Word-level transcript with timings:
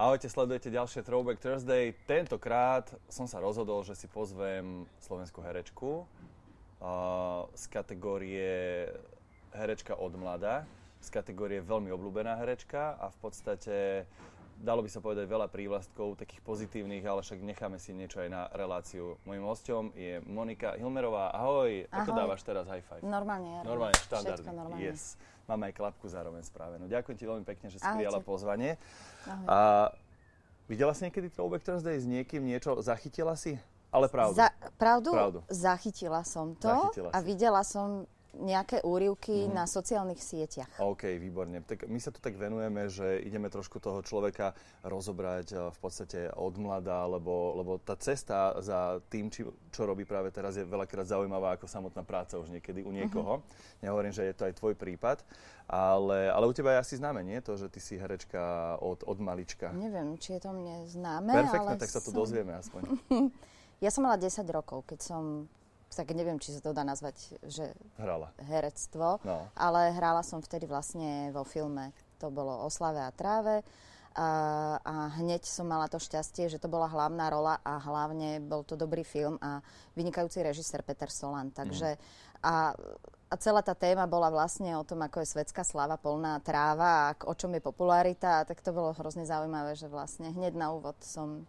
Ahojte, 0.00 0.32
sledujete 0.32 0.72
ďalšie 0.72 1.04
Throwback 1.04 1.44
Thursday. 1.44 1.92
Tentokrát 2.08 2.88
som 3.12 3.28
sa 3.28 3.36
rozhodol, 3.36 3.84
že 3.84 3.92
si 3.92 4.08
pozvem 4.08 4.88
slovenskú 4.96 5.44
herečku 5.44 6.08
uh, 6.08 7.44
z 7.52 7.64
kategórie 7.68 8.88
herečka 9.52 9.92
od 9.92 10.16
mlada, 10.16 10.64
z 11.04 11.08
kategórie 11.12 11.60
veľmi 11.60 11.92
obľúbená 11.92 12.32
herečka 12.40 12.96
a 12.96 13.12
v 13.12 13.16
podstate 13.20 13.76
dalo 14.60 14.84
by 14.84 14.90
sa 14.92 15.00
povedať 15.00 15.24
veľa 15.24 15.48
prívlastkov, 15.48 16.20
takých 16.20 16.44
pozitívnych, 16.44 17.00
ale 17.08 17.24
však 17.24 17.40
necháme 17.40 17.80
si 17.80 17.96
niečo 17.96 18.20
aj 18.20 18.28
na 18.28 18.42
reláciu. 18.52 19.16
Mojím 19.24 19.44
hosťom 19.48 19.82
je 19.96 20.20
Monika 20.28 20.76
Hilmerová. 20.76 21.32
Ahoj, 21.32 21.88
Ahoj. 21.88 21.96
ako 21.96 22.10
dávaš 22.12 22.40
teraz 22.44 22.68
high 22.68 22.84
five? 22.84 23.00
Normálne, 23.00 23.48
ja 23.48 23.60
Normálne, 23.64 23.96
štandardne. 23.96 24.44
Všetko 24.44 24.52
normálne. 24.52 24.84
Yes. 24.84 25.16
Máme 25.48 25.72
aj 25.72 25.74
klapku 25.74 26.06
zároveň 26.06 26.44
správenú. 26.46 26.86
Ďakujem 26.86 27.16
ti 27.18 27.24
veľmi 27.26 27.44
pekne, 27.48 27.66
že 27.72 27.82
si 27.82 27.88
prijala 27.88 28.20
pozvanie. 28.22 28.76
Ahoj. 29.26 29.46
A 29.48 29.58
videla 30.70 30.92
si 30.94 31.08
niekedy 31.08 31.32
Throwback 31.32 31.64
Thursday 31.66 31.98
s 31.98 32.06
niekým 32.06 32.44
niečo? 32.44 32.78
Zachytila 32.78 33.34
si? 33.34 33.58
Ale 33.90 34.06
pravdu. 34.06 34.38
Za, 34.38 34.54
pravdu? 34.78 35.10
Pravdu. 35.10 35.38
Zachytila 35.50 36.22
som 36.22 36.54
to 36.54 36.70
Zachytila 36.70 37.10
a 37.10 37.18
si. 37.18 37.24
videla 37.26 37.62
som 37.66 38.06
nejaké 38.38 38.80
úrivky 38.86 39.50
na 39.50 39.66
sociálnych 39.66 40.22
sieťach. 40.22 40.70
OK, 40.78 41.18
výborne. 41.18 41.62
Tak 41.66 41.90
my 41.90 41.98
sa 41.98 42.14
tu 42.14 42.22
tak 42.22 42.38
venujeme, 42.38 42.86
že 42.86 43.20
ideme 43.26 43.50
trošku 43.50 43.82
toho 43.82 44.00
človeka 44.06 44.54
rozobrať 44.86 45.46
eh, 45.52 45.58
v 45.70 45.78
podstate 45.78 46.20
od 46.34 46.54
mlada, 46.56 47.06
lebo, 47.10 47.58
lebo 47.58 47.72
tá 47.82 47.98
cesta 47.98 48.54
za 48.62 49.02
tým, 49.10 49.28
či, 49.28 49.42
čo 49.74 49.82
robí 49.84 50.06
práve 50.06 50.30
teraz, 50.30 50.54
je 50.54 50.66
veľakrát 50.66 51.06
zaujímavá 51.06 51.58
ako 51.58 51.66
samotná 51.66 52.06
práca 52.06 52.38
už 52.38 52.54
niekedy 52.54 52.86
u 52.86 52.94
niekoho. 52.94 53.42
Nehovorím, 53.82 54.14
že 54.14 54.30
je 54.30 54.34
to 54.36 54.46
aj 54.46 54.54
tvoj 54.58 54.74
prípad, 54.78 55.22
ale, 55.66 56.30
ale 56.30 56.44
u 56.46 56.52
teba 56.54 56.78
je 56.78 56.82
asi 56.82 56.94
známe, 56.98 57.22
nie? 57.22 57.38
To, 57.42 57.58
že 57.58 57.70
ty 57.70 57.82
si 57.82 57.98
herečka 57.98 58.76
od, 58.78 59.02
od 59.06 59.18
malička. 59.18 59.70
Neviem, 59.74 60.18
či 60.18 60.38
je 60.38 60.40
to 60.42 60.50
mne 60.54 60.86
známe, 60.86 61.30
Perfektne, 61.30 61.78
ale 61.78 61.82
tak 61.82 61.90
sa 61.90 62.02
to 62.02 62.10
som... 62.14 62.18
dozvieme 62.18 62.54
aspoň. 62.58 62.82
Ja 63.80 63.88
som 63.88 64.04
mala 64.04 64.20
10 64.20 64.44
rokov, 64.52 64.84
keď 64.84 65.00
som, 65.00 65.48
tak 65.90 66.14
neviem, 66.14 66.38
či 66.38 66.54
sa 66.54 66.62
to 66.62 66.70
dá 66.70 66.86
nazvať, 66.86 67.34
že 67.42 67.74
Hrala. 67.98 68.30
herectvo, 68.46 69.18
No. 69.26 69.50
ale 69.58 69.90
hrála 69.90 70.22
som 70.22 70.38
vtedy 70.38 70.64
vlastne 70.64 71.30
vo 71.30 71.42
filme. 71.42 71.90
To 72.18 72.30
bolo 72.30 72.62
O 72.62 72.70
slave 72.70 73.02
a 73.02 73.10
tráve. 73.10 73.62
A, 74.10 74.26
a 74.82 74.94
hneď 75.22 75.46
som 75.46 75.70
mala 75.70 75.86
to 75.86 76.02
šťastie, 76.02 76.50
že 76.50 76.58
to 76.58 76.66
bola 76.66 76.90
hlavná 76.90 77.30
rola 77.30 77.62
a 77.62 77.78
hlavne 77.78 78.42
bol 78.42 78.66
to 78.66 78.74
dobrý 78.74 79.06
film 79.06 79.38
a 79.38 79.62
vynikajúci 79.94 80.42
režisér 80.42 80.82
Peter 80.82 81.06
Solan. 81.06 81.54
Takže 81.54 81.94
a, 82.42 82.74
a 83.30 83.34
celá 83.38 83.62
tá 83.62 83.78
téma 83.78 84.10
bola 84.10 84.26
vlastne 84.34 84.74
o 84.74 84.82
tom, 84.82 85.06
ako 85.06 85.22
je 85.22 85.30
svetská 85.30 85.62
sláva, 85.62 85.94
polná 85.94 86.42
tráva 86.42 87.06
a 87.06 87.14
o 87.22 87.34
čom 87.38 87.54
je 87.54 87.62
popularita. 87.62 88.42
A 88.42 88.46
tak 88.50 88.58
to 88.66 88.74
bolo 88.74 88.90
hrozne 88.98 89.22
zaujímavé, 89.22 89.78
že 89.78 89.86
vlastne 89.86 90.34
hneď 90.34 90.58
na 90.58 90.74
úvod 90.74 90.98
som 91.06 91.46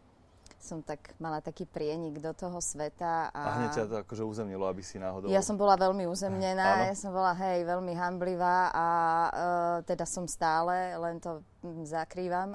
som 0.61 0.85
tak 0.85 1.17
mala 1.17 1.41
taký 1.41 1.65
prienik 1.65 2.21
do 2.21 2.31
toho 2.31 2.61
sveta. 2.61 3.33
A 3.33 3.61
hneď 3.61 3.69
ťa 3.73 3.85
to 3.89 3.95
akože 4.05 4.23
uzemnilo, 4.23 4.69
aby 4.69 4.85
si 4.85 5.01
náhodou... 5.01 5.27
Ja 5.27 5.41
som 5.41 5.57
bola 5.57 5.73
veľmi 5.75 6.05
uzemnená, 6.05 6.87
ja 6.87 6.95
som 6.95 7.11
bola, 7.11 7.33
hej, 7.33 7.65
veľmi 7.65 7.93
hamblivá 7.97 8.69
a 8.69 8.87
uh, 8.87 9.77
teda 9.83 10.05
som 10.05 10.29
stále, 10.29 10.95
len 10.95 11.17
to 11.17 11.41
mm, 11.65 11.83
zakrývam. 11.89 12.53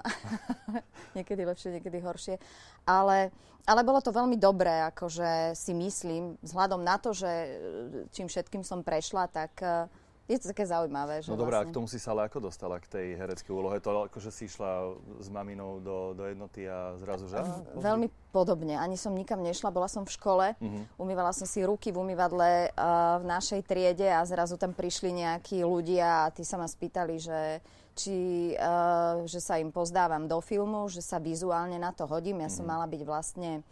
niekedy 1.16 1.42
lepšie, 1.42 1.76
niekedy 1.76 1.98
horšie. 2.00 2.38
Ale, 2.86 3.34
ale 3.66 3.80
bolo 3.82 3.98
to 3.98 4.14
veľmi 4.14 4.38
dobré, 4.38 4.86
akože 4.94 5.58
si 5.58 5.74
myslím, 5.74 6.38
vzhľadom 6.40 6.86
na 6.86 7.02
to, 7.02 7.10
že 7.10 7.26
e, 7.26 7.48
čím 8.14 8.30
všetkým 8.30 8.62
som 8.62 8.86
prešla, 8.86 9.26
tak 9.26 9.52
uh, 9.58 9.90
je 10.26 10.36
to 10.36 10.50
také 10.50 10.64
zaujímavé. 10.64 11.22
Že 11.22 11.30
No 11.30 11.38
dobré, 11.38 11.54
a 11.54 11.62
vlastne... 11.62 11.70
k 11.70 11.76
tomu 11.76 11.86
si 11.86 11.98
sa 11.98 12.10
ale 12.10 12.26
ako 12.26 12.38
dostala 12.42 12.76
k 12.76 12.86
tej 12.86 13.06
hereckej 13.14 13.50
úlohe? 13.50 13.78
To 13.78 14.04
akože 14.04 14.30
si 14.30 14.44
išla 14.44 14.90
s 15.18 15.28
maminou 15.28 15.78
do, 15.78 16.12
do 16.12 16.26
jednoty 16.26 16.66
a 16.66 16.94
zrazu, 16.96 17.26
že? 17.26 17.38
pozri. 17.38 17.78
Veľmi 17.78 18.06
podobne. 18.30 18.74
Ani 18.74 18.94
som 18.94 19.10
nikam 19.10 19.40
nešla, 19.40 19.70
bola 19.70 19.86
som 19.86 20.02
v 20.02 20.12
škole, 20.12 20.46
Mhm. 20.58 20.98
umývala 20.98 21.30
som 21.30 21.44
si 21.44 21.62
ruky 21.62 21.88
v 21.88 21.98
umývadle 21.98 22.68
uh, 22.68 23.18
v 23.18 23.24
našej 23.24 23.60
triede 23.62 24.06
a 24.06 24.20
zrazu 24.22 24.54
tam 24.54 24.70
prišli 24.70 25.14
nejakí 25.16 25.62
ľudia 25.62 26.26
a 26.26 26.30
tí 26.30 26.42
sa 26.42 26.54
ma 26.54 26.66
spýtali, 26.66 27.16
že 27.16 27.62
či, 27.94 28.16
uh, 28.52 29.24
že 29.24 29.38
sa 29.38 29.56
im 29.56 29.70
pozdávam 29.70 30.26
do 30.26 30.36
filmu, 30.38 30.84
že 30.86 31.00
sa 31.00 31.16
vizuálne 31.16 31.76
na 31.76 31.90
to 31.90 32.04
hodím. 32.04 32.40
Ja 32.40 32.50
som 32.50 32.62
Mhm. 32.62 32.68
mala 32.68 32.84
byť 32.84 33.02
vlastne 33.02 33.64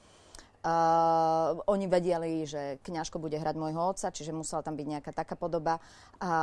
Uh, 0.65 1.61
oni 1.69 1.85
vedeli, 1.85 2.49
že 2.49 2.81
kňažko 2.81 3.21
bude 3.21 3.37
hrať 3.37 3.53
môjho 3.53 3.85
otca, 3.85 4.09
čiže 4.09 4.33
musela 4.33 4.65
tam 4.65 4.73
byť 4.73 4.87
nejaká 4.97 5.13
taká 5.13 5.37
podoba 5.37 5.77
a 6.17 6.31
uh, 6.33 6.35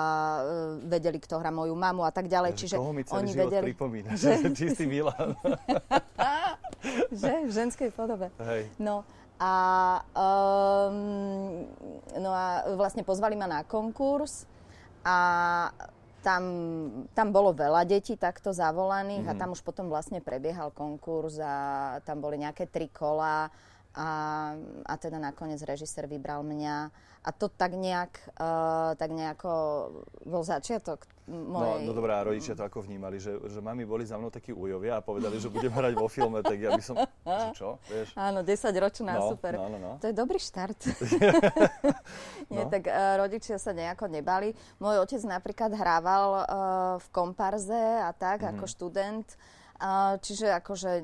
vedeli, 0.85 1.17
kto 1.17 1.41
hrá 1.41 1.49
moju 1.49 1.73
mamu 1.73 2.05
a 2.05 2.13
tak 2.13 2.29
ďalej. 2.29 2.53
Že 2.53 2.59
Čiže 2.61 2.75
koho 2.77 2.93
mi 2.93 3.01
celý 3.01 3.17
oni 3.17 3.31
život 3.33 3.49
vedeli, 3.49 3.65
pripomína, 3.73 4.09
že 4.21 4.29
čistý 4.53 4.85
Milan. 4.85 5.33
že 7.09 7.29
v 7.45 7.51
ženskej 7.51 7.89
podobe. 7.91 8.29
Hej. 8.45 8.69
No 8.77 9.01
a, 9.41 9.53
um, 10.13 11.65
no 12.13 12.29
a 12.29 12.45
vlastne 12.77 13.01
pozvali 13.01 13.33
ma 13.33 13.49
na 13.49 13.65
konkurs 13.65 14.45
a 15.01 15.17
tam, 16.21 16.43
tam 17.17 17.33
bolo 17.33 17.49
veľa 17.57 17.81
detí 17.89 18.13
takto 18.13 18.53
zavolaných 18.53 19.25
Mhm. 19.25 19.31
a 19.33 19.39
tam 19.39 19.49
už 19.57 19.65
potom 19.65 19.89
vlastne 19.89 20.21
prebiehal 20.21 20.69
konkurs 20.69 21.41
a 21.41 21.55
tam 22.05 22.21
boli 22.21 22.37
nejaké 22.37 22.69
tri 22.69 22.85
kola 22.85 23.49
a, 23.93 24.09
a 24.85 24.93
teda 24.95 25.17
nakoniec 25.17 25.59
režisér 25.59 26.05
vybral 26.05 26.41
mňa 26.41 26.91
a 27.21 27.29
to 27.29 27.47
tak 27.47 27.73
nejak, 27.73 28.17
uh, 28.35 28.95
tak 28.95 29.11
nejako 29.11 29.51
bol 30.23 30.41
začiatok 30.41 31.05
No, 31.31 31.63
mojej... 31.63 31.87
no 31.87 31.95
dobrá, 31.95 32.19
a 32.19 32.27
rodičia 32.27 32.57
to 32.57 32.65
ako 32.65 32.83
vnímali, 32.83 33.15
že, 33.15 33.31
že 33.47 33.63
mami 33.63 33.87
boli 33.87 34.03
za 34.03 34.19
mnou 34.19 34.27
takí 34.27 34.51
ujovia 34.51 34.99
a 34.99 35.05
povedali, 35.05 35.39
že 35.39 35.47
budem 35.47 35.71
hrať 35.71 35.93
vo 35.95 36.11
filme, 36.11 36.43
tak 36.43 36.59
ja 36.59 36.75
by 36.75 36.83
som... 36.83 36.97
Že 37.23 37.47
čo? 37.55 37.69
Vieš? 37.87 38.07
Áno, 38.19 38.43
10 38.43 38.51
ročná, 38.75 39.15
No, 39.15 39.31
super. 39.31 39.55
no, 39.55 39.69
no, 39.69 39.77
no. 39.79 39.91
To 40.01 40.11
je 40.11 40.15
dobrý 40.17 40.35
štart. 40.35 40.75
Nie, 42.51 42.65
No. 42.65 42.69
tak 42.69 42.83
uh, 42.83 42.93
rodičia 43.17 43.55
sa 43.55 43.71
nejako 43.71 44.11
nebali. 44.11 44.51
Môj 44.77 44.99
otec 44.99 45.21
napríklad 45.23 45.71
hrával 45.71 46.27
uh, 46.33 46.43
v 46.99 47.07
komparze 47.15 47.79
a 48.01 48.11
tak, 48.11 48.43
Mhm. 48.43 48.49
ako 48.51 48.63
študent. 48.67 49.27
Čiže 50.21 50.53
akože 50.61 51.01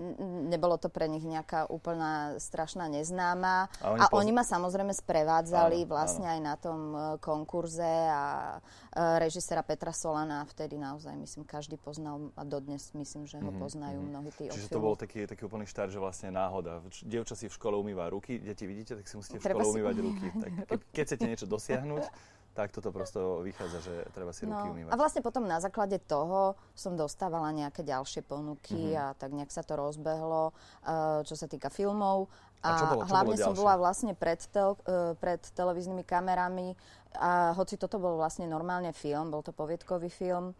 nebolo 0.48 0.78
to 0.78 0.88
pre 0.88 1.10
nich 1.10 1.26
nejaká 1.26 1.66
úplná 1.66 2.38
strašná 2.38 2.86
neznáma. 2.86 3.70
A 3.82 3.94
oni 3.94 4.02
A 4.02 4.06
poz- 4.06 4.18
oni 4.22 4.32
ma 4.34 4.44
samozrejme 4.46 4.94
sprevádzali 4.94 5.86
Áno, 5.86 5.90
vlastne 5.90 6.28
aj 6.30 6.40
na 6.42 6.56
tom 6.56 6.80
uh, 6.94 7.02
konkurze 7.18 7.86
a 7.88 8.58
uh, 8.58 9.18
režisera 9.18 9.66
Petra 9.66 9.90
Solana 9.94 10.46
vtedy 10.46 10.78
naozaj, 10.78 11.14
myslím, 11.18 11.44
každý 11.46 11.78
poznal 11.78 12.30
a 12.38 12.46
dodnes 12.46 12.94
myslím, 12.94 13.26
že 13.26 13.42
ho 13.42 13.52
poznajú 13.58 13.98
mnohí 14.02 14.30
tí 14.34 14.46
Mhm, 14.48 14.54
Čiže 14.54 14.70
to 14.70 14.80
bol 14.80 14.96
taký, 14.96 15.28
taký 15.28 15.44
úplný 15.44 15.66
štart, 15.66 15.92
že 15.92 16.00
vlastne 16.00 16.32
náhoda. 16.32 16.80
Dievča 17.04 17.36
si 17.36 17.50
v 17.50 17.54
škole 17.54 17.76
umýva 17.76 18.08
ruky, 18.08 18.40
deti 18.40 18.64
vidíte, 18.64 18.96
tak 18.96 19.06
si 19.10 19.18
musíte 19.18 19.42
v 19.42 19.44
škole 19.44 19.64
si 19.66 19.72
umývať 19.76 19.96
ruky. 20.00 20.28
Tak 20.32 20.52
ke, 20.70 20.76
keď 20.94 21.04
chcete 21.04 21.26
niečo 21.28 21.48
dosiahnuť, 21.50 22.04
tak 22.58 22.74
toto 22.74 22.90
prosto 22.90 23.46
vychádza, 23.46 23.86
že 23.86 23.94
treba 24.18 24.34
si 24.34 24.50
ruky 24.50 24.66
umývať. 24.66 24.90
No, 24.90 24.94
A 24.98 24.98
vlastne 24.98 25.22
potom 25.22 25.46
na 25.46 25.62
základe 25.62 26.02
toho 26.02 26.58
som 26.74 26.98
dostávala 26.98 27.54
nejaké 27.54 27.86
ďalšie 27.86 28.26
ponuky 28.26 28.98
a 28.98 29.14
tak 29.14 29.30
nejak 29.38 29.54
sa 29.54 29.62
to 29.62 29.78
rozbehlo, 29.78 30.58
eh, 30.82 31.22
čo 31.22 31.38
sa 31.38 31.46
týka 31.46 31.70
filmov. 31.70 32.26
A 32.66 32.82
čo 32.82 32.86
bolo- 32.90 33.06
čo 33.06 33.14
hlavne 33.14 33.38
bolo 33.38 33.46
som 33.46 33.54
ďalšie? 33.54 33.62
bola 33.62 33.76
vlastne 33.78 34.14
pred, 34.18 34.42
tel, 34.50 34.74
eh, 34.90 35.14
pred 35.14 35.42
televíznymi 35.54 36.02
kamerami 36.02 36.74
a 37.14 37.54
hoci 37.54 37.78
toto 37.78 38.02
bol 38.02 38.18
vlastne 38.18 38.50
normálne 38.50 38.90
film, 38.90 39.30
bol 39.30 39.46
to 39.46 39.54
poviedkový 39.54 40.10
film. 40.10 40.58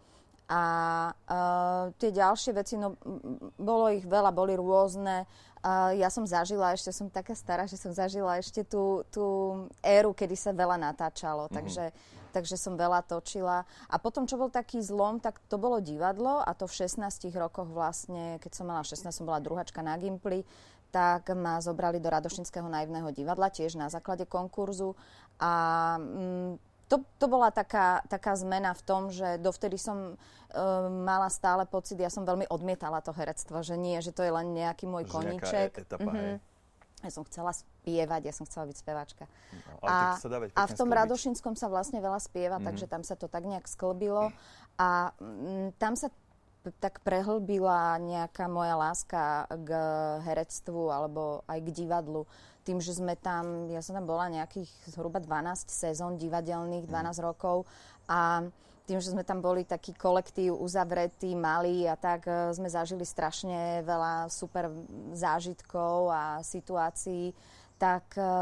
A 0.48 0.64
uh, 1.12 1.92
tie 2.00 2.08
ďalšie 2.08 2.56
veci, 2.56 2.80
no 2.80 2.96
bolo 3.60 3.92
ich 3.92 4.08
veľa, 4.08 4.32
boli 4.32 4.56
rôzne. 4.56 5.28
Uh, 5.68 5.92
ja 6.00 6.08
som 6.08 6.24
zažila, 6.24 6.72
ešte 6.72 6.96
som 6.96 7.12
taká 7.12 7.36
stará, 7.36 7.68
že 7.68 7.76
som 7.76 7.92
zažila 7.92 8.40
ešte 8.40 8.64
tú, 8.64 9.04
tú 9.12 9.26
éru, 9.84 10.16
kedy 10.16 10.32
sa 10.40 10.56
veľa 10.56 10.80
natáčalo, 10.80 11.52
takže, 11.52 11.92
takže 12.32 12.56
som 12.56 12.80
veľa 12.80 13.04
točila. 13.04 13.68
A 13.92 13.96
potom, 14.00 14.24
čo 14.24 14.40
bol 14.40 14.48
taký 14.48 14.80
zlom, 14.80 15.20
tak 15.20 15.44
to 15.52 15.60
bolo 15.60 15.84
divadlo 15.84 16.40
a 16.40 16.56
to 16.56 16.72
v 16.72 16.88
16 16.88 17.04
rokoch 17.36 17.68
vlastne, 17.68 18.40
keď 18.40 18.52
som 18.56 18.64
mala 18.72 18.88
16, 18.88 19.12
som 19.12 19.28
bola 19.28 19.44
druhačka 19.44 19.84
na 19.84 20.00
Gimply, 20.00 20.48
tak 20.88 21.36
ma 21.36 21.60
zobrali 21.60 22.00
do 22.00 22.08
Radošinského 22.08 22.72
naivného 22.72 23.12
divadla, 23.12 23.52
tiež 23.52 23.76
na 23.76 23.92
základe 23.92 24.24
konkurzu. 24.24 24.96
A 25.36 25.52
mm, 26.00 26.67
to, 26.88 27.04
to 27.20 27.26
bola 27.28 27.52
taká, 27.52 28.02
taká 28.08 28.36
zmena 28.40 28.72
v 28.72 28.82
tom, 28.88 29.02
že 29.12 29.36
dovtedy 29.44 29.76
som 29.76 30.14
e, 30.14 30.62
mala 31.04 31.28
stále 31.28 31.68
pocit, 31.68 32.00
ja 32.00 32.08
som 32.08 32.24
veľmi 32.24 32.48
odmietala 32.48 33.04
to 33.04 33.12
herectvo, 33.12 33.60
že 33.60 33.76
nie, 33.76 34.00
že 34.00 34.16
to 34.16 34.24
je 34.24 34.32
len 34.32 34.56
nejaký 34.56 34.88
môj 34.88 35.04
Že 35.08 35.12
koníček. 35.12 35.70
E- 35.76 35.84
etapa, 35.84 36.12
hej. 36.16 36.40
Ja 37.06 37.14
som 37.14 37.22
chcela 37.30 37.54
spievať, 37.54 38.26
ja 38.26 38.34
som 38.34 38.50
chcela 38.50 38.66
byť 38.66 38.78
speváčka. 38.82 39.30
No, 39.54 39.86
a 39.86 40.18
pekne 40.18 40.66
v 40.66 40.74
tom 40.74 40.90
sklbiť. 40.90 40.98
Radošinskom 41.06 41.54
sa 41.54 41.70
vlastne 41.70 42.02
veľa 42.02 42.18
spieva, 42.18 42.58
takže 42.58 42.90
tam 42.90 43.06
sa 43.06 43.14
to 43.14 43.30
tak 43.30 43.46
nejak 43.46 43.70
sklbilo. 43.70 44.34
A 44.82 45.14
mm, 45.22 45.78
tam 45.78 45.94
sa 45.94 46.10
p- 46.66 46.74
tak 46.82 47.06
prehlbila 47.06 48.02
nejaká 48.02 48.50
moja 48.50 48.74
láska 48.74 49.46
k 49.46 49.70
herectvu 50.26 50.90
alebo 50.90 51.46
aj 51.46 51.60
k 51.62 51.70
divadlu. 51.86 52.26
Tým, 52.68 52.84
že 52.84 52.92
sme 53.00 53.16
tam, 53.16 53.72
ja 53.72 53.80
som 53.80 53.96
tam 53.96 54.04
bola 54.04 54.28
nejakých 54.28 54.68
zhruba 54.92 55.24
12 55.24 55.72
sezón 55.72 56.20
divadelných, 56.20 56.84
12 56.84 57.24
rokov 57.24 57.64
a 58.12 58.44
tým, 58.88 59.00
že 59.00 59.12
sme 59.16 59.24
tam 59.24 59.40
boli 59.40 59.64
taký 59.64 59.96
kolektív 59.96 60.60
uzavretý, 60.60 61.36
malý 61.36 61.88
a 61.88 61.96
tak 62.00 62.28
e, 62.28 62.56
sme 62.56 62.72
zažili 62.72 63.04
strašne 63.04 63.84
veľa 63.84 64.32
super 64.32 64.72
zážitkov 65.12 66.12
a 66.12 66.40
situácií 66.40 67.36
tak 67.78 68.18
e, 68.18 68.34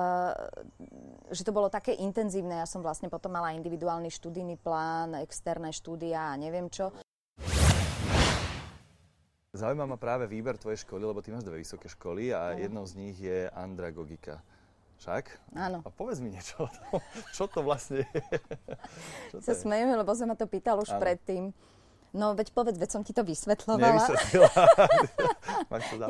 že 1.35 1.43
to 1.43 1.51
bolo 1.51 1.67
také 1.67 1.91
intenzívne. 1.99 2.63
Ja 2.63 2.67
som 2.69 2.79
vlastne 2.79 3.11
potom 3.11 3.35
mala 3.35 3.51
individuálny 3.53 4.07
študijný 4.07 4.55
plán, 4.63 5.19
externé 5.19 5.75
štúdia 5.75 6.33
a 6.33 6.39
neviem 6.39 6.71
čo. 6.71 6.95
Zaujíma 9.55 9.87
ma 9.87 9.95
práve 9.95 10.27
výber 10.27 10.59
tvojej 10.59 10.83
školy, 10.83 11.07
lebo 11.07 11.23
ty 11.23 11.31
máš 11.31 11.47
dve 11.47 11.63
vysoké 11.63 11.87
školy 11.87 12.35
a 12.35 12.51
ano. 12.51 12.59
jednou 12.59 12.83
z 12.83 12.93
nich 12.99 13.15
je 13.15 13.47
andragogika. 13.55 14.43
Však? 14.99 15.55
Áno. 15.55 15.83
A 15.83 15.89
povedz 15.91 16.23
mi 16.23 16.31
niečo. 16.31 16.67
Čo 17.35 17.47
to 17.47 17.63
vlastne 17.63 18.03
je? 18.03 18.19
Čo 19.31 19.43
Sa 19.43 19.55
smejeme, 19.55 19.95
lebo 19.95 20.11
sa 20.15 20.27
ma 20.27 20.35
to 20.35 20.47
pýtal 20.47 20.79
už 20.79 20.91
ano. 20.95 21.01
predtým. 21.03 21.43
No 22.15 22.31
veď 22.31 22.55
povedz, 22.55 22.79
veď 22.79 22.89
som 22.95 23.03
ti 23.03 23.11
to 23.11 23.27
vysvetľovala. 23.27 24.07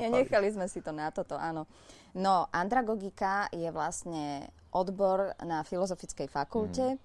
Nenechali 0.06 0.54
sme 0.54 0.70
si 0.70 0.86
to 0.86 0.94
na 0.94 1.10
toto, 1.10 1.34
áno. 1.34 1.66
No, 2.14 2.46
andragogika 2.54 3.50
je 3.50 3.74
vlastne 3.74 4.46
odbor 4.70 5.34
na 5.42 5.66
Filozofickej 5.66 6.30
fakulte. 6.30 6.94
Mm. 6.94 7.02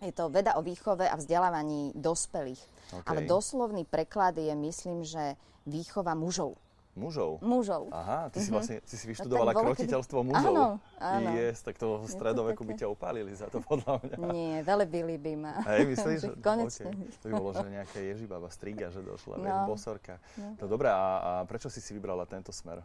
Je 0.00 0.12
to 0.14 0.30
veda 0.30 0.54
o 0.56 0.62
výchove 0.62 1.04
a 1.10 1.18
vzdelávaní 1.18 1.90
dospelých. 1.98 2.62
Okay. 3.02 3.08
Ale 3.10 3.26
doslovný 3.26 3.82
preklad 3.84 4.38
je, 4.38 4.54
myslím, 4.54 5.02
že 5.04 5.34
výchova 5.70 6.18
mužov. 6.18 6.58
Mužov? 6.98 7.38
Mužov. 7.38 7.86
Aha, 7.94 8.34
ty 8.34 8.42
si 8.42 8.50
mhm. 8.50 8.54
vlastne 8.58 8.76
ty 8.82 8.94
si 8.98 9.06
vyštudovala 9.06 9.54
no, 9.54 9.62
krotiteľstvo 9.62 10.18
kedy... 10.20 10.28
mužov. 10.34 10.52
Áno, 10.52 10.66
áno. 10.98 11.30
Yes, 11.38 11.62
tak 11.62 11.78
to 11.78 12.02
v 12.02 12.06
stredoveku 12.10 12.66
by 12.66 12.74
ťa 12.74 12.90
upálili 12.90 13.30
za 13.30 13.46
to 13.46 13.62
podľa 13.62 14.02
mňa. 14.02 14.16
Nie, 14.34 14.54
velebili 14.66 15.14
by 15.14 15.32
ma. 15.38 15.54
Hej, 15.70 15.86
myslíš? 15.86 16.18
že 16.18 16.30
konečne. 16.42 16.90
Okay. 16.90 17.18
To 17.22 17.24
by 17.30 17.32
bolo, 17.38 17.50
že 17.54 17.66
nejaká 17.70 17.98
ježibaba 18.02 18.50
striga, 18.50 18.90
že 18.90 19.06
došla, 19.06 19.38
no. 19.38 19.44
Vieš, 19.46 19.58
bosorka. 19.70 20.14
No. 20.34 20.58
To 20.58 20.64
dobré, 20.66 20.90
a, 20.90 21.06
a 21.22 21.30
prečo 21.46 21.70
si 21.70 21.78
si 21.78 21.94
vybrala 21.94 22.26
tento 22.26 22.50
smer? 22.50 22.82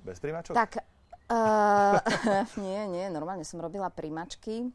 Bez 0.00 0.16
primačok? 0.24 0.56
Tak, 0.56 0.80
uh, 1.28 2.00
nie, 2.64 2.80
nie, 2.88 3.06
normálne 3.12 3.44
som 3.44 3.60
robila 3.60 3.92
primačky. 3.92 4.72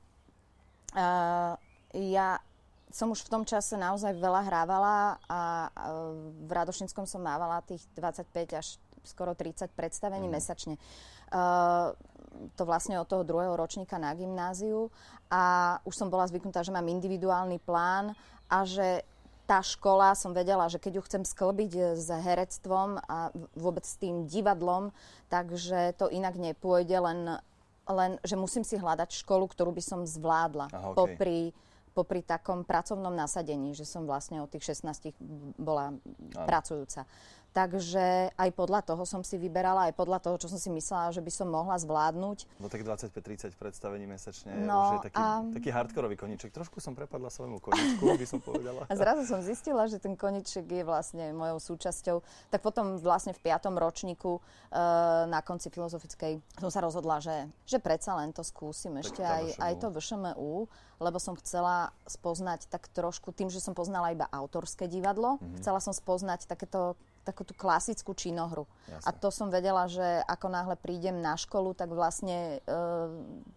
Uh, 0.93 1.57
ja 1.97 2.37
som 2.89 3.13
už 3.13 3.21
v 3.25 3.31
tom 3.31 3.43
čase 3.45 3.77
naozaj 3.77 4.17
veľa 4.17 4.41
hrávala 4.49 5.21
a 5.29 5.69
v 6.45 6.49
Radošinskom 6.49 7.05
som 7.05 7.21
mávala 7.21 7.61
tých 7.61 7.85
25 7.93 8.33
až 8.57 8.67
skoro 9.05 9.37
30 9.37 9.69
predstavení 9.77 10.27
mm. 10.27 10.33
mesačne. 10.33 10.75
Uh, 11.29 11.93
to 12.57 12.65
vlastne 12.65 12.97
od 12.97 13.09
toho 13.09 13.25
druhého 13.25 13.53
ročníka 13.57 13.97
na 13.97 14.13
gymnáziu 14.13 14.89
a 15.29 15.77
už 15.85 15.93
som 15.93 16.09
bola 16.09 16.29
zvyknutá, 16.29 16.61
že 16.65 16.73
mám 16.73 16.85
individuálny 16.85 17.61
plán 17.61 18.13
a 18.49 18.65
že 18.65 19.05
tá 19.49 19.65
škola, 19.65 20.13
som 20.13 20.29
vedela, 20.29 20.69
že 20.69 20.77
keď 20.77 21.01
ju 21.01 21.05
chcem 21.09 21.23
sklbiť 21.25 21.97
s 21.97 22.05
herectvom 22.05 23.01
a 23.01 23.33
vôbec 23.57 23.81
s 23.81 23.97
tým 23.97 24.29
divadlom, 24.29 24.93
takže 25.25 25.97
to 25.97 26.05
inak 26.13 26.37
nepôjde, 26.37 26.93
len, 27.01 27.41
len 27.89 28.21
že 28.21 28.37
musím 28.37 28.61
si 28.61 28.77
hľadať 28.77 29.09
školu, 29.25 29.49
ktorú 29.49 29.73
by 29.73 29.81
som 29.81 30.05
zvládla 30.05 30.69
Aha, 30.69 30.93
okay. 30.93 30.97
popri 30.97 31.39
popri 31.91 32.21
takom 32.21 32.63
pracovnom 32.63 33.11
nasadení, 33.11 33.73
že 33.73 33.83
som 33.83 34.05
vlastne 34.05 34.39
od 34.39 34.49
tých 34.49 34.73
16 34.73 35.13
bola 35.57 35.93
Áno. 35.93 36.47
pracujúca. 36.47 37.09
Takže 37.59 38.31
aj 38.39 38.49
podľa 38.55 38.79
toho 38.87 39.03
som 39.03 39.19
si 39.19 39.35
vyberala, 39.35 39.91
aj 39.91 39.93
podľa 39.99 40.23
toho, 40.23 40.39
čo 40.39 40.47
som 40.47 40.55
si 40.55 40.71
myslela, 40.71 41.11
že 41.11 41.19
by 41.19 41.27
som 41.27 41.51
mohla 41.51 41.75
zvládnuť. 41.75 42.47
No 42.63 42.71
tak 42.71 42.87
25-30 42.87 43.59
predstavení 43.59 44.07
mesačne 44.07 44.55
no, 44.63 44.79
už 44.79 44.89
je 44.95 45.05
taký, 45.11 45.19
a... 45.19 45.43
taký 45.51 45.69
hardkorový 45.75 46.15
koniček. 46.15 46.55
Trošku 46.55 46.79
som 46.79 46.95
prepadla 46.95 47.27
svojmu 47.27 47.59
koničku, 47.59 48.15
by 48.15 48.23
som 48.23 48.39
povedala. 48.39 48.87
A 48.87 48.93
zrazu 48.95 49.27
som 49.27 49.43
zistila, 49.43 49.91
že 49.91 49.99
ten 49.99 50.15
koniček 50.15 50.63
je 50.63 50.87
vlastne 50.87 51.35
mojou 51.35 51.75
súčasťou. 51.75 52.23
Tak 52.47 52.63
potom 52.63 52.95
vlastne 53.03 53.35
v 53.35 53.43
piatom 53.43 53.75
ročníku 53.75 54.39
e, 54.39 54.41
na 55.27 55.43
konci 55.43 55.67
filozofickej 55.67 56.39
som 56.63 56.71
sa 56.71 56.79
rozhodla, 56.79 57.19
že, 57.19 57.51
že 57.67 57.83
predsa 57.83 58.15
len 58.15 58.31
to 58.31 58.39
skúsim 58.39 58.95
ešte 59.03 59.19
aj, 59.19 59.59
aj 59.59 59.73
to 59.83 59.91
VŠMU 59.91 60.71
lebo 60.99 61.17
som 61.17 61.33
chcela 61.39 61.95
spoznať 62.05 62.67
tak 62.67 62.91
trošku, 62.91 63.31
tým, 63.31 63.47
že 63.47 63.63
som 63.63 63.71
poznala 63.71 64.11
iba 64.11 64.27
autorské 64.27 64.91
divadlo, 64.91 65.39
mm-hmm. 65.39 65.63
chcela 65.63 65.79
som 65.79 65.95
spoznať 65.95 66.45
takéto 66.45 66.99
takú 67.23 67.43
tú 67.43 67.53
klasickú 67.53 68.15
činohru. 68.15 68.65
Jasne. 68.89 69.05
A 69.05 69.09
to 69.13 69.29
som 69.29 69.47
vedela, 69.53 69.85
že 69.85 70.03
ako 70.25 70.47
náhle 70.49 70.75
prídem 70.79 71.21
na 71.21 71.37
školu, 71.37 71.77
tak 71.77 71.93
vlastne 71.93 72.63
e, 72.63 72.77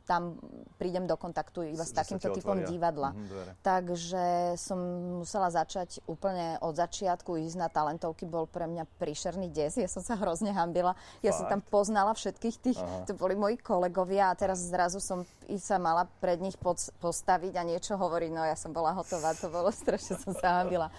tam 0.04 0.36
prídem 0.76 1.08
do 1.08 1.16
kontaktu 1.16 1.72
iba 1.72 1.84
s, 1.86 1.90
s 1.90 1.96
takýmto 1.96 2.34
typom 2.34 2.60
otvoria. 2.60 2.68
divadla. 2.68 3.10
Mm-hmm, 3.16 3.62
Takže 3.64 4.24
som 4.60 4.78
musela 5.24 5.48
začať 5.48 6.04
úplne 6.04 6.60
od 6.60 6.76
začiatku 6.76 7.38
ísť 7.38 7.56
na 7.56 7.68
talentovky, 7.72 8.28
bol 8.28 8.44
pre 8.44 8.68
mňa 8.68 8.84
príšerný 9.00 9.48
des, 9.48 9.78
ja 9.78 9.88
som 9.88 10.04
sa 10.04 10.18
hrozne 10.18 10.52
hambila. 10.52 10.92
Ja 11.24 11.32
Fakt? 11.32 11.38
som 11.40 11.44
tam 11.48 11.60
poznala 11.64 12.12
všetkých 12.12 12.56
tých, 12.60 12.78
Aha. 12.78 13.08
to 13.08 13.16
boli 13.16 13.38
moji 13.38 13.56
kolegovia 13.56 14.32
a 14.32 14.38
teraz 14.38 14.60
zrazu 14.68 15.00
som 15.00 15.24
sa 15.56 15.76
mala 15.80 16.04
pred 16.20 16.40
nich 16.42 16.58
pod, 16.60 16.78
postaviť 17.00 17.56
a 17.56 17.62
niečo 17.64 17.96
hovoriť, 17.96 18.30
no 18.32 18.44
ja 18.44 18.56
som 18.58 18.74
bola 18.74 18.92
hotová, 18.92 19.32
to 19.32 19.48
bolo 19.48 19.72
strašne, 19.82 20.18
som 20.20 20.36
sa 20.36 20.60
hambila. 20.60 20.92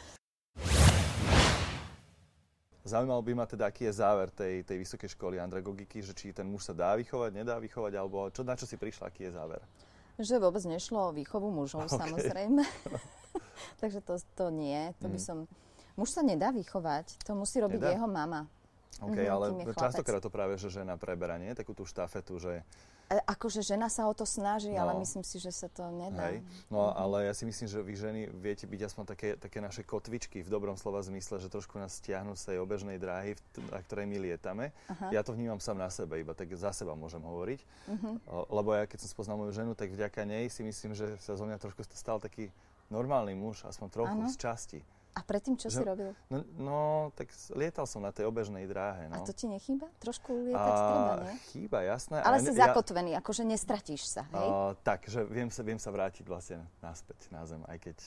Zaujímalo 2.84 3.24
by 3.24 3.32
ma 3.32 3.46
teda, 3.48 3.72
aký 3.72 3.88
je 3.88 3.96
záver 3.96 4.28
tej, 4.28 4.68
tej 4.68 4.84
vysokej 4.84 5.16
školy 5.16 5.40
andragogiky, 5.40 6.04
že 6.04 6.12
či 6.12 6.36
ten 6.36 6.44
muž 6.44 6.68
sa 6.68 6.76
dá 6.76 7.00
vychovať, 7.00 7.32
nedá 7.32 7.56
vychovať, 7.56 7.96
alebo 7.96 8.28
čo, 8.28 8.44
na 8.44 8.60
čo 8.60 8.68
si 8.68 8.76
prišla, 8.76 9.08
aký 9.08 9.32
je 9.32 9.40
záver? 9.40 9.64
Že 10.20 10.44
vôbec 10.44 10.64
nešlo 10.68 11.10
o 11.10 11.16
výchovu 11.16 11.48
mužov, 11.48 11.86
okay. 11.88 11.96
samozrejme. 11.96 12.64
Takže 13.82 14.04
to, 14.04 14.20
to 14.36 14.46
nie, 14.52 14.92
to 15.00 15.08
mm. 15.08 15.14
by 15.16 15.20
mhm. 15.20 15.26
som... 15.26 15.38
Muž 15.96 16.10
sa 16.12 16.26
nedá 16.26 16.52
vychovať, 16.52 17.24
to 17.24 17.38
musí 17.38 17.62
robiť 17.64 17.80
nedá? 17.80 17.94
jeho 17.96 18.10
mama. 18.10 18.50
OK, 19.02 19.18
mm-hmm, 19.18 19.34
ale 19.34 19.46
častokrát 19.74 20.22
to 20.22 20.30
práve, 20.30 20.54
že 20.58 20.70
žena 20.70 20.98
preberá, 21.02 21.42
nie? 21.42 21.50
Takú 21.58 21.74
tú 21.74 21.86
štafetu, 21.86 22.38
že 22.38 22.62
akože 23.10 23.62
žena 23.62 23.92
sa 23.92 24.08
o 24.10 24.14
to 24.16 24.26
snaží, 24.26 24.72
no. 24.74 24.82
ale 24.84 25.00
myslím 25.04 25.22
si, 25.22 25.38
že 25.38 25.52
sa 25.54 25.68
to 25.70 25.86
nedá. 25.92 26.32
Hej. 26.32 26.42
No 26.72 26.88
mm-hmm. 26.88 27.02
ale 27.04 27.18
ja 27.30 27.34
si 27.36 27.44
myslím, 27.46 27.68
že 27.70 27.80
vy 27.84 27.94
ženy 27.94 28.22
viete 28.34 28.66
byť 28.66 28.82
aspoň 28.90 29.04
také, 29.06 29.30
také 29.38 29.60
naše 29.62 29.84
kotvičky 29.86 30.42
v 30.42 30.50
dobrom 30.50 30.80
slova 30.80 31.04
zmysle, 31.04 31.38
že 31.38 31.52
trošku 31.52 31.78
nás 31.78 32.00
stiahnu 32.00 32.34
z 32.34 32.54
tej 32.54 32.58
obežnej 32.64 32.98
dráhy, 32.98 33.38
na 33.70 33.80
ktorej 33.84 34.10
my 34.10 34.18
lietame. 34.18 34.72
Aha. 34.90 35.14
Ja 35.14 35.22
to 35.22 35.36
vnímam 35.36 35.60
sám 35.60 35.78
na 35.78 35.92
sebe, 35.92 36.20
iba 36.22 36.34
tak 36.34 36.50
za 36.56 36.74
seba 36.74 36.98
môžem 36.98 37.22
hovoriť. 37.22 37.60
Mm-hmm. 37.92 38.14
Lebo 38.50 38.70
ja 38.74 38.88
keď 38.90 39.06
som 39.06 39.10
spoznal 39.12 39.38
moju 39.38 39.54
ženu, 39.54 39.72
tak 39.78 39.94
vďaka 39.94 40.24
nej 40.26 40.50
si 40.50 40.66
myslím, 40.66 40.98
že 40.98 41.20
sa 41.22 41.38
zo 41.38 41.46
mňa 41.46 41.62
trošku 41.62 41.86
stal 41.94 42.18
taký 42.18 42.50
normálny 42.90 43.34
muž, 43.34 43.66
aspoň 43.66 43.88
trochu 43.90 44.20
ano. 44.22 44.30
z 44.30 44.36
časti. 44.38 44.80
A 45.14 45.22
predtým 45.22 45.54
čo 45.62 45.70
že, 45.70 45.78
si 45.78 45.84
robil? 45.86 46.18
No, 46.34 46.42
no, 46.58 46.80
tak 47.14 47.30
lietal 47.54 47.86
som 47.86 48.02
na 48.02 48.10
tej 48.10 48.26
obežnej 48.26 48.66
dráhe. 48.66 49.06
No. 49.14 49.22
A 49.22 49.26
to 49.26 49.30
ti 49.30 49.46
nechýba? 49.46 49.86
Trošku 50.02 50.50
lietať 50.50 50.74
a, 50.74 50.90
treba, 50.90 51.14
nie? 51.30 51.36
Chýba, 51.54 51.80
jasné. 51.86 52.18
Ale, 52.26 52.42
si 52.42 52.50
ja, 52.50 52.66
zakotvený, 52.66 53.14
akože 53.22 53.46
nestratíš 53.46 54.10
sa, 54.10 54.26
hej? 54.34 54.48
A, 54.50 54.74
tak, 54.82 55.06
že 55.06 55.22
viem 55.30 55.54
sa, 55.54 55.62
viem 55.62 55.78
sa 55.78 55.94
vrátiť 55.94 56.26
vlastne 56.26 56.66
naspäť 56.82 57.30
na 57.30 57.46
zem, 57.46 57.62
aj 57.70 57.78
keď 57.78 57.98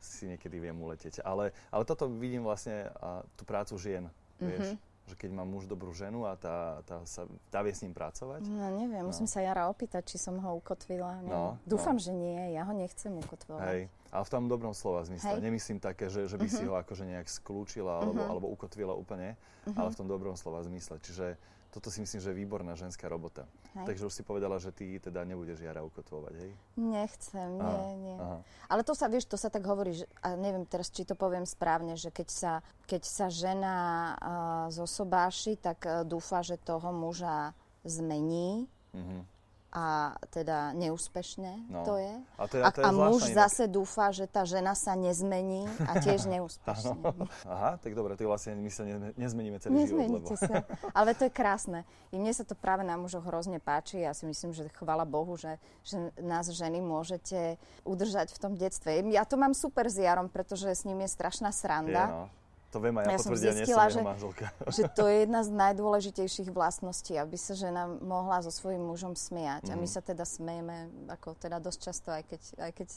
si 0.00 0.24
niekedy 0.30 0.56
viem 0.56 0.76
uletieť. 0.78 1.20
Ale, 1.20 1.52
ale 1.68 1.84
toto 1.84 2.08
vidím 2.08 2.48
vlastne 2.48 2.88
a, 2.96 3.20
tú 3.36 3.44
prácu 3.44 3.76
žien, 3.76 4.08
mm-hmm. 4.08 4.48
vieš? 4.48 4.68
že 5.08 5.16
keď 5.16 5.30
má 5.32 5.44
muž 5.48 5.64
dobrú 5.64 5.90
ženu 5.96 6.28
a 6.28 6.36
tá, 6.36 6.84
tá, 6.84 7.00
sa, 7.08 7.24
tá 7.48 7.64
vie 7.64 7.72
s 7.72 7.80
ním 7.80 7.96
pracovať? 7.96 8.44
No 8.44 8.68
neviem, 8.76 9.00
no. 9.00 9.08
musím 9.08 9.24
sa 9.24 9.40
Jara 9.40 9.72
opýtať, 9.72 10.04
či 10.04 10.20
som 10.20 10.36
ho 10.36 10.50
ukotvila. 10.60 11.24
No, 11.24 11.56
Dúfam, 11.64 11.96
no. 11.96 12.02
že 12.04 12.12
nie, 12.12 12.52
ja 12.52 12.68
ho 12.68 12.76
nechcem 12.76 13.16
ukotvovať. 13.16 13.64
Hej, 13.72 13.82
ale 14.08 14.24
v 14.24 14.30
tom 14.32 14.44
dobrom 14.48 14.72
slova 14.72 15.04
zmysle. 15.04 15.36
Hej. 15.36 15.44
Nemyslím 15.44 15.78
také, 15.80 16.08
že, 16.08 16.24
že 16.24 16.40
by 16.40 16.48
uh-huh. 16.48 16.58
si 16.58 16.64
mhm. 16.64 16.70
ho 16.72 16.74
akože 16.80 17.04
nejak 17.04 17.28
skľúčila 17.28 18.00
alebo, 18.00 18.20
uh-huh. 18.20 18.30
alebo 18.32 18.46
ukotvila 18.52 18.94
úplne, 18.96 19.36
uh-huh. 19.36 19.76
ale 19.76 19.88
v 19.92 19.98
tom 19.98 20.08
dobrom 20.08 20.34
slova 20.34 20.64
zmysle. 20.64 20.96
Čiže 21.00 21.36
toto 21.68 21.92
si 21.92 22.00
myslím, 22.00 22.20
že 22.24 22.32
je 22.32 22.40
výborná 22.40 22.72
ženská 22.72 23.12
robota. 23.12 23.44
Hej. 23.76 23.92
Takže 23.92 24.02
už 24.08 24.14
si 24.16 24.22
povedala, 24.24 24.56
že 24.56 24.72
ty 24.72 24.96
teda 24.96 25.20
nebudeš 25.28 25.60
Jara 25.60 25.84
ukotvovať, 25.84 26.34
hej? 26.40 26.50
Nechcem, 26.80 27.60
aha, 27.60 27.76
nie, 27.76 27.92
nie. 28.08 28.16
Aha. 28.16 28.40
Ale 28.72 28.80
to 28.88 28.96
sa, 28.96 29.04
vieš, 29.12 29.28
to 29.28 29.36
sa 29.36 29.52
tak 29.52 29.68
hovorí, 29.68 29.92
že, 29.92 30.08
a 30.24 30.32
neviem 30.32 30.64
teraz, 30.64 30.88
či 30.88 31.04
to 31.04 31.12
poviem 31.12 31.44
správne, 31.44 32.00
že 32.00 32.08
keď 32.08 32.28
sa, 32.32 32.52
keď 32.88 33.02
sa 33.04 33.28
žena 33.28 33.76
uh, 34.16 34.66
zosobáši, 34.72 35.60
tak 35.60 35.84
uh, 35.84 36.08
dúfa, 36.08 36.40
že 36.40 36.56
toho 36.56 36.88
muža 36.88 37.52
zmení. 37.84 38.64
Mm-hmm 38.96 39.37
a 39.68 40.16
teda 40.32 40.72
neúspešne 40.72 41.68
no. 41.68 41.84
to 41.84 42.00
je. 42.00 42.14
A, 42.40 42.44
je, 42.48 42.62
a, 42.64 42.70
to 42.72 42.80
je 42.80 42.84
a 42.84 42.90
muž 42.90 43.28
inak. 43.28 43.36
zase 43.44 43.68
dúfa, 43.68 44.08
že 44.16 44.24
tá 44.24 44.48
žena 44.48 44.72
sa 44.72 44.96
nezmení 44.96 45.68
a 45.84 46.00
tiež 46.00 46.24
neúspešne. 46.32 46.96
Aha, 47.44 47.76
tak 47.76 47.92
dobre, 47.92 48.16
ty 48.16 48.24
vlastne 48.24 48.56
my 48.56 48.70
sa 48.72 48.88
nezmeníme 49.20 49.60
celý 49.60 49.84
Nezmeníte 49.84 50.32
život. 50.32 50.40
Lebo... 50.40 50.64
sa. 50.64 50.64
Ale 50.96 51.12
to 51.12 51.28
je 51.28 51.32
krásne. 51.32 51.84
I 52.08 52.16
mne 52.16 52.32
sa 52.32 52.48
to 52.48 52.56
práve 52.56 52.80
na 52.80 52.96
mužoch 52.96 53.28
hrozne 53.28 53.60
páči. 53.60 54.00
Ja 54.00 54.16
si 54.16 54.24
myslím, 54.24 54.56
že 54.56 54.72
chvala 54.72 55.04
Bohu, 55.04 55.36
že, 55.36 55.60
že 55.84 56.00
nás 56.16 56.48
ženy 56.48 56.80
môžete 56.80 57.60
udržať 57.84 58.32
v 58.32 58.38
tom 58.40 58.52
detstve. 58.56 59.04
Ja 59.12 59.28
to 59.28 59.36
mám 59.36 59.52
super 59.52 59.92
s 59.92 60.00
Jarom, 60.00 60.32
pretože 60.32 60.72
s 60.72 60.88
ním 60.88 61.04
je 61.04 61.12
strašná 61.12 61.52
sranda. 61.52 62.04
Je, 62.08 62.12
no 62.16 62.38
to 62.68 62.78
viem 62.84 62.96
aj 63.00 63.04
ja, 63.04 63.10
ja 63.10 63.18
potvrdia, 63.18 63.52
nie 63.56 63.66
som 63.66 63.88
že, 63.88 64.02
že 64.76 64.82
to 64.92 65.08
je 65.08 65.24
jedna 65.24 65.40
z 65.40 65.50
najdôležitejších 65.56 66.52
vlastností, 66.52 67.16
aby 67.16 67.36
sa 67.40 67.56
žena 67.56 67.88
mohla 67.88 68.44
so 68.44 68.52
svojím 68.52 68.84
mužom 68.84 69.16
smiať. 69.16 69.68
Mm. 69.68 69.72
A 69.72 69.74
my 69.80 69.86
mhm. 69.88 69.94
sa 69.96 70.00
teda 70.04 70.24
smejeme, 70.28 70.76
ako 71.08 71.32
teda 71.40 71.56
dosť 71.64 71.78
často, 71.80 72.08
aj 72.12 72.24
keď, 72.28 72.42
aj 72.60 72.72
keď 72.76 72.88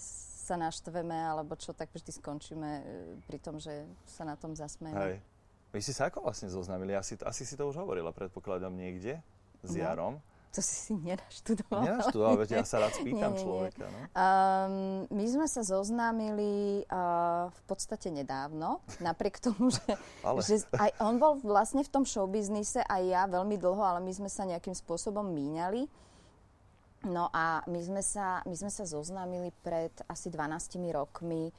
sa 0.41 0.55
naštveme 0.59 1.15
alebo 1.15 1.55
čo, 1.55 1.71
tak 1.71 1.87
vždy 1.95 2.11
skončíme 2.11 2.69
e, 2.69 2.83
pri 3.23 3.37
tom, 3.39 3.61
že 3.61 3.87
sa 4.03 4.27
na 4.27 4.35
tom 4.35 4.57
zasmejeme. 4.57 4.99
Hej. 4.99 5.17
Vy 5.71 5.79
ste 5.79 5.95
sa 5.95 6.11
ako 6.11 6.27
vlastne 6.27 6.51
zoznamili? 6.51 6.91
Asi, 6.91 7.15
asi 7.23 7.47
si 7.47 7.55
to 7.55 7.63
už 7.71 7.79
hovorila, 7.79 8.11
predpokladám, 8.11 8.75
niekde 8.75 9.23
s 9.63 9.71
no. 9.71 9.79
Jarom. 9.79 10.13
To 10.51 10.59
si 10.59 10.75
si 10.75 10.93
nenaštudovala. 10.99 11.83
Nenaštudovala, 11.87 12.35
veď 12.43 12.49
ja 12.59 12.63
sa 12.67 12.83
rád 12.83 12.91
spýtam 12.99 13.31
nie, 13.31 13.39
nie, 13.39 13.43
človeka. 13.43 13.85
No? 13.87 13.99
Um, 14.11 14.75
my 15.07 15.25
sme 15.31 15.47
sa 15.47 15.63
zoznámili 15.63 16.83
uh, 16.91 17.47
v 17.47 17.61
podstate 17.71 18.11
nedávno, 18.11 18.83
napriek 18.99 19.39
tomu, 19.39 19.71
že, 19.71 19.95
že 20.47 20.67
aj 20.75 20.91
on 20.99 21.15
bol 21.23 21.39
vlastne 21.39 21.87
v 21.87 21.91
tom 21.91 22.03
showbiznise, 22.03 22.83
aj 22.83 23.01
ja 23.07 23.23
veľmi 23.31 23.55
dlho, 23.55 23.79
ale 23.79 24.03
my 24.03 24.11
sme 24.11 24.27
sa 24.27 24.43
nejakým 24.43 24.75
spôsobom 24.75 25.23
míňali. 25.23 25.87
No 27.07 27.31
a 27.31 27.63
my 27.65 27.79
sme 27.81 28.03
sa, 28.03 28.43
my 28.43 28.53
sme 28.53 28.69
sa 28.69 28.83
zoznámili 28.85 29.49
pred 29.63 29.89
asi 30.05 30.29
12 30.29 30.77
rokmi 30.93 31.49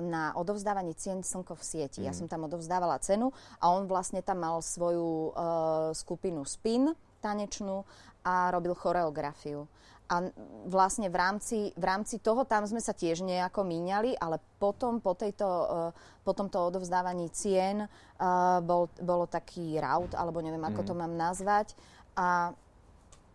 na 0.00 0.30
odovzdávanie 0.38 0.94
cien 0.94 1.26
Slnko 1.26 1.58
v 1.58 1.64
sieti. 1.66 2.00
Mm. 2.02 2.06
Ja 2.06 2.12
som 2.14 2.30
tam 2.30 2.46
odovzdávala 2.46 3.02
cenu 3.02 3.34
a 3.58 3.74
on 3.74 3.90
vlastne 3.90 4.22
tam 4.22 4.46
mal 4.46 4.62
svoju 4.62 5.34
uh, 5.34 5.90
skupinu 5.90 6.46
Spin 6.46 6.94
tanečnú 7.20 7.84
a 8.24 8.50
robil 8.50 8.72
choreografiu. 8.76 9.68
A 10.10 10.26
vlastne 10.66 11.06
v 11.06 11.14
rámci, 11.14 11.58
v 11.78 11.84
rámci 11.86 12.18
toho 12.18 12.42
tam 12.42 12.66
sme 12.66 12.82
sa 12.82 12.90
tiež 12.90 13.22
nejako 13.22 13.62
míňali, 13.62 14.18
ale 14.18 14.42
potom 14.58 14.98
po, 14.98 15.14
tejto, 15.14 15.46
uh, 15.46 15.94
po 16.26 16.32
tomto 16.34 16.58
odovzdávaní 16.66 17.30
cien 17.30 17.86
uh, 17.86 18.58
bol, 18.58 18.90
bolo 18.98 19.30
taký 19.30 19.78
raut, 19.78 20.10
alebo 20.18 20.42
neviem, 20.42 20.66
ako 20.66 20.82
mm. 20.82 20.88
to 20.90 20.94
mám 20.98 21.14
nazvať. 21.14 21.78
A 22.18 22.50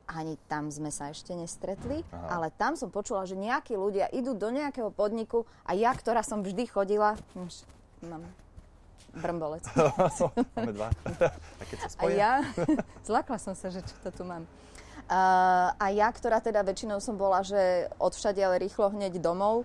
ani 0.06 0.36
tam 0.51 0.70
sme 0.70 0.92
sa 0.94 1.10
ešte 1.10 1.34
nestretli, 1.34 2.06
Aha. 2.12 2.38
ale 2.38 2.48
tam 2.54 2.77
som 2.77 2.94
počula, 2.94 3.25
že 3.25 3.39
nejakí 3.39 3.74
ľudia 3.74 4.12
idú 4.13 4.38
do 4.38 4.54
nejakého 4.54 4.94
podniku 4.94 5.48
a 5.65 5.74
ja, 5.74 5.89
ktorá 5.96 6.22
som 6.22 6.46
vždy 6.46 6.70
chodila, 6.70 7.18
už 7.34 7.65
mám 8.06 8.22
brmbolec. 9.15 9.63
Máme 10.55 10.74
dva. 10.75 10.89
A 11.60 11.63
keď 11.65 11.77
sa 11.88 11.89
spoja? 11.89 12.12
A 12.12 12.19
ja, 12.19 12.34
zlakla 13.07 13.38
som 13.39 13.55
sa, 13.55 13.72
že 13.72 13.81
čo 13.81 13.95
to 14.03 14.12
tu 14.12 14.24
mám. 14.27 14.43
Uh, 15.05 15.69
a 15.77 15.93
ja, 15.93 16.10
ktorá 16.10 16.41
teda 16.41 16.65
väčšinou 16.65 16.98
som 16.98 17.13
bola, 17.13 17.45
že 17.45 17.93
odvšade 18.01 18.41
ale 18.41 18.57
rýchlo 18.57 18.89
hneď 18.89 19.22
domov, 19.22 19.62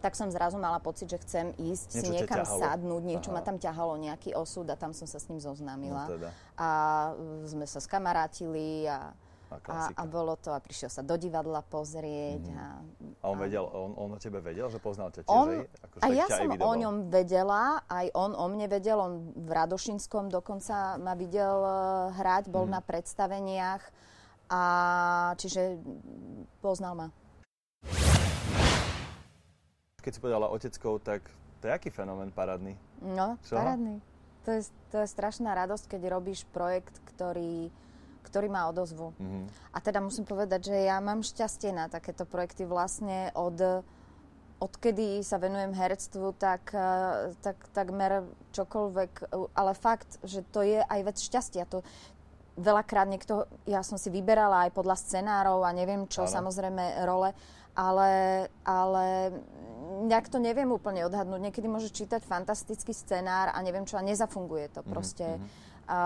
tak 0.00 0.16
som 0.16 0.32
zrazu 0.32 0.56
mala 0.56 0.80
pocit, 0.80 1.12
že 1.12 1.20
chcem 1.20 1.52
ísť 1.60 1.88
niečo 1.92 2.00
si 2.00 2.04
niekam 2.08 2.40
sadnúť, 2.40 3.02
niečo 3.04 3.30
Aha. 3.32 3.36
ma 3.36 3.42
tam 3.44 3.60
ťahalo, 3.60 4.00
nejaký 4.00 4.32
osud 4.32 4.64
a 4.72 4.76
tam 4.78 4.96
som 4.96 5.04
sa 5.04 5.20
s 5.20 5.28
ním 5.28 5.44
zoznámila. 5.44 6.08
No 6.08 6.12
teda. 6.16 6.28
A 6.56 6.68
sme 7.44 7.68
sa 7.68 7.84
skamarátili 7.84 8.88
a 8.88 9.12
a, 9.46 9.94
a 9.94 10.02
bolo 10.10 10.34
to, 10.38 10.50
a 10.50 10.58
prišiel 10.58 10.90
sa 10.90 11.06
do 11.06 11.14
divadla 11.14 11.62
pozrieť. 11.62 12.42
Mm. 12.50 12.58
A, 12.58 12.66
a 13.22 13.24
on 13.30 13.38
vedel, 13.38 13.62
on, 13.62 13.94
on 13.94 14.08
o 14.14 14.18
tebe 14.18 14.42
vedel, 14.42 14.66
že 14.66 14.82
poznal 14.82 15.14
ťa 15.14 15.22
tiež? 15.22 15.30
On, 15.30 15.48
Ako, 15.62 15.94
a 16.02 16.06
ja 16.10 16.26
som 16.26 16.50
o 16.50 16.72
ňom 16.74 17.08
vedela, 17.08 17.80
aj 17.86 18.10
on 18.14 18.34
o 18.34 18.44
mne 18.50 18.66
vedel, 18.66 18.98
on 18.98 19.34
v 19.34 19.50
Radošinskom 19.50 20.28
dokonca 20.34 20.98
ma 20.98 21.14
videl 21.14 21.62
uh, 21.62 22.10
hrať, 22.14 22.50
bol 22.50 22.66
mm. 22.66 22.72
na 22.74 22.80
predstaveniach, 22.82 23.82
a 24.46 24.62
čiže 25.38 25.78
poznal 26.62 26.94
ma. 26.94 27.06
Keď 30.02 30.10
si 30.14 30.22
povedala 30.22 30.46
oteckov, 30.46 31.02
tak 31.02 31.26
to 31.58 31.66
je 31.66 31.72
aký 31.74 31.90
fenomén 31.90 32.30
parádny? 32.30 32.78
No, 33.02 33.34
Čo? 33.42 33.58
parádny. 33.58 33.98
To 34.46 34.54
je, 34.54 34.70
to 34.94 35.02
je 35.02 35.08
strašná 35.10 35.58
radosť, 35.58 35.98
keď 35.98 36.14
robíš 36.14 36.46
projekt, 36.54 37.02
ktorý 37.10 37.74
ktorý 38.26 38.50
má 38.50 38.66
odozvu. 38.66 39.14
Mm-hmm. 39.14 39.44
A 39.70 39.78
teda 39.78 40.02
musím 40.02 40.26
povedať, 40.26 40.74
že 40.74 40.76
ja 40.90 40.98
mám 40.98 41.22
šťastie 41.22 41.70
na 41.70 41.86
takéto 41.86 42.26
projekty 42.26 42.66
vlastne 42.66 43.30
od 43.38 43.86
odkedy 44.56 45.20
sa 45.20 45.36
venujem 45.36 45.76
herectvu, 45.76 46.32
tak, 46.36 46.72
eh, 46.72 47.32
tak 47.44 47.60
takmer 47.76 48.24
čokoľvek, 48.56 49.12
ale 49.52 49.72
fakt, 49.76 50.16
že 50.24 50.40
to 50.48 50.64
je 50.64 50.80
aj 50.80 51.00
vec 51.04 51.18
šťastia. 51.20 51.68
To, 51.68 51.84
veľakrát 52.56 53.04
niekto, 53.04 53.44
ja 53.68 53.84
som 53.84 54.00
si 54.00 54.08
vyberala 54.08 54.68
aj 54.68 54.70
podľa 54.72 54.96
scenárov 54.96 55.60
a 55.60 55.76
neviem 55.76 56.08
čo, 56.08 56.24
ale. 56.24 56.32
samozrejme 56.40 57.04
role, 57.04 57.36
ale, 57.76 58.12
ale 58.64 59.36
nejak 60.08 60.32
to 60.32 60.40
neviem 60.40 60.72
úplne 60.72 61.04
odhadnúť. 61.04 61.52
Niekedy 61.52 61.68
môžeš 61.68 61.92
čítať 61.92 62.24
fantastický 62.24 62.96
scenár 62.96 63.52
a 63.52 63.58
neviem 63.60 63.84
čo, 63.84 64.00
a 64.00 64.06
nezafunguje 64.08 64.72
to. 64.72 64.80
Mhm, 64.80 64.88
proste 64.88 65.26
mm-hmm 65.36 65.65
a, 65.86 66.02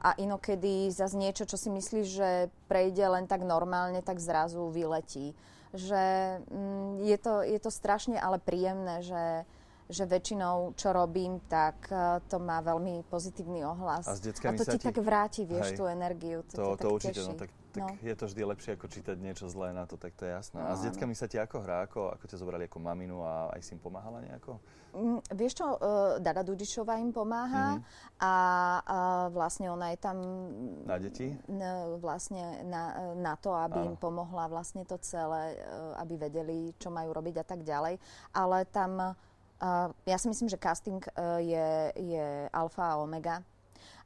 a 0.00 0.10
inokedy 0.16 0.88
zase 0.88 1.16
niečo, 1.16 1.44
čo 1.44 1.60
si 1.60 1.68
myslíš, 1.68 2.06
že 2.08 2.30
prejde 2.66 3.04
len 3.04 3.28
tak 3.28 3.44
normálne, 3.44 4.00
tak 4.00 4.16
zrazu 4.16 4.72
vyletí. 4.72 5.36
Že 5.76 6.02
mm, 6.50 7.04
je, 7.04 7.16
to, 7.20 7.34
je 7.44 7.58
to 7.60 7.70
strašne 7.70 8.16
ale 8.16 8.40
príjemné, 8.40 9.04
že, 9.04 9.44
že 9.92 10.08
väčšinou, 10.08 10.72
čo 10.74 10.96
robím, 10.96 11.38
tak 11.46 11.76
uh, 11.92 12.18
to 12.26 12.40
má 12.40 12.64
veľmi 12.64 13.06
pozitívny 13.12 13.62
ohlas. 13.62 14.08
A, 14.08 14.16
s 14.16 14.24
a 14.24 14.56
to 14.56 14.64
ti, 14.64 14.80
ti 14.80 14.88
tak 14.88 14.98
vráti, 14.98 15.44
vieš, 15.44 15.74
hej, 15.74 15.78
tú 15.78 15.84
energiu. 15.86 16.42
To, 16.56 16.74
to, 16.74 16.80
to 16.80 16.88
určite, 16.90 17.20
no 17.22 17.36
tak 17.36 17.52
tak 17.70 17.82
no. 17.86 17.94
je 18.02 18.14
to 18.18 18.24
vždy 18.26 18.42
lepšie 18.42 18.70
ako 18.74 18.86
čítať 18.90 19.16
niečo 19.16 19.46
zlé 19.46 19.70
na 19.70 19.86
to, 19.86 19.94
tak 19.94 20.12
to 20.18 20.26
je 20.26 20.32
jasné. 20.34 20.58
No, 20.58 20.66
a 20.66 20.74
s 20.74 20.82
deckami 20.82 21.14
sa 21.14 21.30
ti 21.30 21.38
ako 21.38 21.62
hrá? 21.62 21.86
Ako, 21.86 22.12
ako 22.18 22.24
ťa 22.26 22.36
zobrali 22.36 22.66
ako 22.66 22.78
maminu 22.82 23.22
a 23.22 23.54
aj 23.54 23.62
si 23.62 23.78
im 23.78 23.80
pomáhala 23.80 24.18
nejako? 24.26 24.58
Mm, 24.90 25.22
vieš 25.38 25.62
čo, 25.62 25.66
uh, 25.78 26.18
Dada 26.18 26.42
Dudišová 26.42 26.98
im 26.98 27.14
pomáha 27.14 27.78
mm-hmm. 27.78 28.18
a 28.18 28.32
uh, 28.82 29.26
vlastne 29.30 29.70
ona 29.70 29.94
je 29.94 29.98
tam... 30.02 30.16
Na 30.82 30.98
deti? 30.98 31.30
N- 31.46 32.02
vlastne 32.02 32.66
na, 32.66 33.14
na 33.14 33.38
to, 33.38 33.54
aby 33.54 33.86
Áno. 33.86 33.94
im 33.94 33.96
pomohla 33.96 34.50
vlastne 34.50 34.82
to 34.82 34.98
celé, 34.98 35.62
uh, 35.62 35.94
aby 36.02 36.18
vedeli, 36.18 36.74
čo 36.82 36.90
majú 36.90 37.14
robiť 37.14 37.38
a 37.38 37.44
tak 37.46 37.62
ďalej. 37.62 38.02
Ale 38.34 38.66
tam... 38.74 39.14
Uh, 39.60 39.92
ja 40.08 40.16
si 40.16 40.26
myslím, 40.26 40.48
že 40.48 40.58
casting 40.58 40.98
uh, 40.98 41.38
je, 41.38 41.92
je 41.94 42.26
alfa 42.50 42.96
a 42.96 42.98
omega 42.98 43.46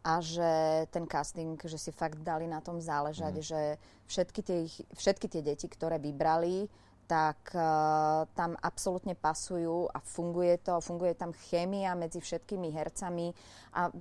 a 0.04 0.20
že 0.20 0.84
ten 0.92 1.08
casting, 1.08 1.56
že 1.56 1.80
si 1.80 1.88
fakt 1.88 2.20
dali 2.20 2.44
na 2.44 2.60
tom 2.60 2.76
záležať, 2.76 3.40
mm. 3.40 3.44
že 3.44 3.60
všetky 4.04 4.40
tie, 4.44 4.58
všetky 4.92 5.26
tie 5.32 5.40
deti, 5.40 5.64
ktoré 5.64 5.96
vybrali, 5.96 6.68
tak 7.04 7.52
uh, 7.52 8.24
tam 8.32 8.56
absolútne 8.64 9.12
pasujú 9.12 9.92
a 9.92 10.00
funguje 10.00 10.56
to, 10.60 10.80
funguje 10.80 11.12
tam 11.12 11.36
chémia 11.36 11.92
medzi 11.92 12.20
všetkými 12.20 12.72
hercami 12.72 13.32
a 13.76 13.92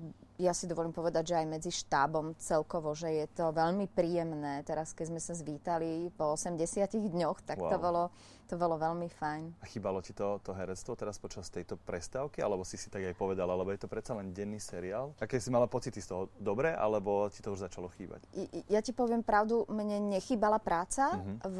ja 0.41 0.49
si 0.55 0.65
dovolím 0.65 0.95
povedať, 0.95 1.29
že 1.29 1.39
aj 1.39 1.47
medzi 1.47 1.71
štábom 1.71 2.33
celkovo, 2.41 2.97
že 2.97 3.11
je 3.11 3.27
to 3.37 3.53
veľmi 3.53 3.85
príjemné. 3.85 4.65
Teraz, 4.65 4.91
keď 4.97 5.13
sme 5.13 5.21
sa 5.21 5.37
zvítali 5.37 6.09
po 6.17 6.33
80 6.33 6.57
dňoch, 6.89 7.45
tak 7.45 7.61
wow. 7.61 7.69
to, 7.69 7.77
bolo, 7.77 8.03
to 8.53 8.61
bolo 8.61 8.77
veľmi 8.77 9.09
fajn. 9.09 9.43
A 9.59 9.65
chýbalo 9.65 9.97
ti 10.05 10.13
to, 10.13 10.37
to 10.45 10.53
herectvo 10.53 10.93
teraz 10.93 11.17
počas 11.17 11.49
tejto 11.49 11.73
prestávky, 11.81 12.45
alebo 12.45 12.61
si 12.61 12.77
si 12.77 12.93
tak 12.93 13.01
aj 13.01 13.17
povedala, 13.17 13.57
lebo 13.57 13.73
je 13.73 13.81
to 13.81 13.89
predsa 13.89 14.13
len 14.13 14.29
denný 14.29 14.61
seriál? 14.61 15.17
Aké 15.17 15.41
si 15.41 15.49
mala 15.49 15.65
pocity 15.65 15.97
z 15.97 16.13
toho? 16.13 16.29
Dobre, 16.37 16.69
alebo 16.69 17.25
ti 17.33 17.41
to 17.41 17.57
už 17.57 17.65
začalo 17.65 17.89
chýbať? 17.97 18.21
Ja 18.69 18.85
ti 18.85 18.93
poviem 18.93 19.25
pravdu, 19.25 19.65
mne 19.73 20.13
nechýbala 20.13 20.61
práca 20.61 21.17
uh-huh. 21.17 21.49
v, 21.49 21.59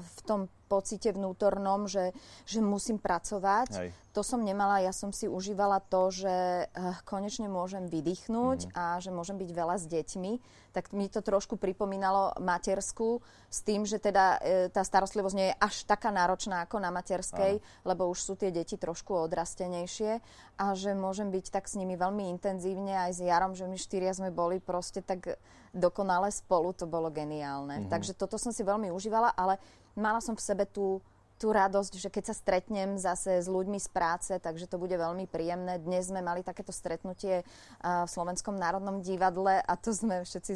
v 0.00 0.18
tom 0.24 0.40
pocite 0.72 1.12
vnútornom, 1.12 1.84
že, 1.84 2.16
že 2.48 2.64
musím 2.64 2.96
pracovať. 2.96 3.68
Hej. 3.76 3.90
To 4.12 4.20
som 4.20 4.44
nemala, 4.44 4.84
ja 4.84 4.92
som 4.92 5.08
si 5.08 5.24
užívala 5.24 5.80
to, 5.88 6.12
že 6.12 6.68
uh, 6.68 7.00
konečne 7.08 7.48
môžem 7.48 7.88
vydýchnuť 7.88 8.68
mm-hmm. 8.68 8.76
a 8.76 9.00
že 9.00 9.08
môžem 9.08 9.40
byť 9.40 9.50
veľa 9.56 9.76
s 9.80 9.88
deťmi. 9.88 10.32
Tak 10.76 10.92
mi 10.92 11.08
to 11.08 11.24
trošku 11.24 11.56
pripomínalo 11.56 12.36
matersku 12.40 13.24
s 13.52 13.60
tým, 13.60 13.84
že 13.84 14.00
teda 14.00 14.40
e, 14.40 14.72
tá 14.72 14.80
starostlivosť 14.80 15.36
nie 15.36 15.52
je 15.52 15.58
až 15.60 15.84
taká 15.84 16.08
náročná 16.08 16.64
ako 16.64 16.80
na 16.80 16.88
materskej, 16.88 17.60
Aha. 17.60 17.64
lebo 17.84 18.08
už 18.08 18.24
sú 18.24 18.32
tie 18.40 18.48
deti 18.48 18.80
trošku 18.80 19.28
odrastenejšie 19.28 20.24
a 20.56 20.72
že 20.72 20.96
môžem 20.96 21.28
byť 21.28 21.52
tak 21.52 21.68
s 21.68 21.76
nimi 21.76 21.92
veľmi 21.92 22.24
intenzívne 22.32 23.04
aj 23.04 23.10
s 23.12 23.20
Jarom, 23.20 23.52
že 23.52 23.68
my 23.68 23.76
štyria 23.76 24.16
sme 24.16 24.32
boli 24.32 24.64
proste 24.64 25.04
tak 25.04 25.36
dokonale 25.76 26.32
spolu, 26.32 26.72
to 26.72 26.88
bolo 26.88 27.12
geniálne. 27.12 27.84
Mm-hmm. 27.84 27.92
Takže 27.92 28.16
toto 28.16 28.40
som 28.40 28.48
si 28.48 28.64
veľmi 28.64 28.88
užívala, 28.88 29.36
ale 29.36 29.60
mala 29.92 30.24
som 30.24 30.32
v 30.32 30.40
sebe 30.40 30.64
tú, 30.64 31.04
tú 31.42 31.50
radosť, 31.50 31.98
že 31.98 32.06
keď 32.06 32.30
sa 32.30 32.38
stretnem 32.38 32.94
zase 33.02 33.42
s 33.42 33.50
ľuďmi 33.50 33.82
z 33.82 33.88
práce, 33.90 34.30
takže 34.38 34.70
to 34.70 34.78
bude 34.78 34.94
veľmi 34.94 35.26
príjemné. 35.26 35.82
Dnes 35.82 36.06
sme 36.06 36.22
mali 36.22 36.46
takéto 36.46 36.70
stretnutie 36.70 37.42
v 37.82 38.06
Slovenskom 38.06 38.54
národnom 38.54 39.02
divadle 39.02 39.58
a 39.58 39.74
to 39.74 39.90
sme 39.90 40.22
všetci 40.22 40.54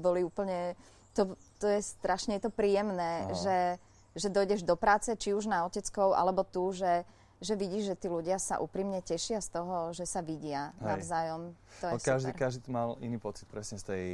boli 0.00 0.24
úplne... 0.24 0.72
To, 1.12 1.36
to 1.60 1.68
je 1.68 1.84
strašne 1.84 2.40
je 2.40 2.48
to 2.48 2.50
príjemné, 2.50 3.28
že, 3.36 3.76
že 4.16 4.32
dojdeš 4.32 4.64
do 4.64 4.80
práce, 4.80 5.12
či 5.12 5.36
už 5.36 5.44
na 5.44 5.68
oteckov, 5.68 6.16
alebo 6.16 6.40
tu, 6.40 6.72
že 6.72 7.04
že 7.44 7.60
vidíš, 7.60 7.92
že 7.92 7.96
tí 8.00 8.08
ľudia 8.08 8.40
sa 8.40 8.56
úprimne 8.56 9.04
tešia 9.04 9.44
z 9.44 9.52
toho, 9.52 9.92
že 9.92 10.08
sa 10.08 10.24
vidia 10.24 10.72
Hej. 10.80 10.86
navzájom. 10.86 11.42
To 11.82 11.84
je 11.90 11.92
no, 11.92 12.00
každý, 12.00 12.30
super. 12.32 12.40
každý 12.40 12.66
mal 12.72 12.96
iný 13.04 13.20
pocit 13.20 13.44
presne 13.50 13.76
z 13.76 13.84
tej 13.84 14.06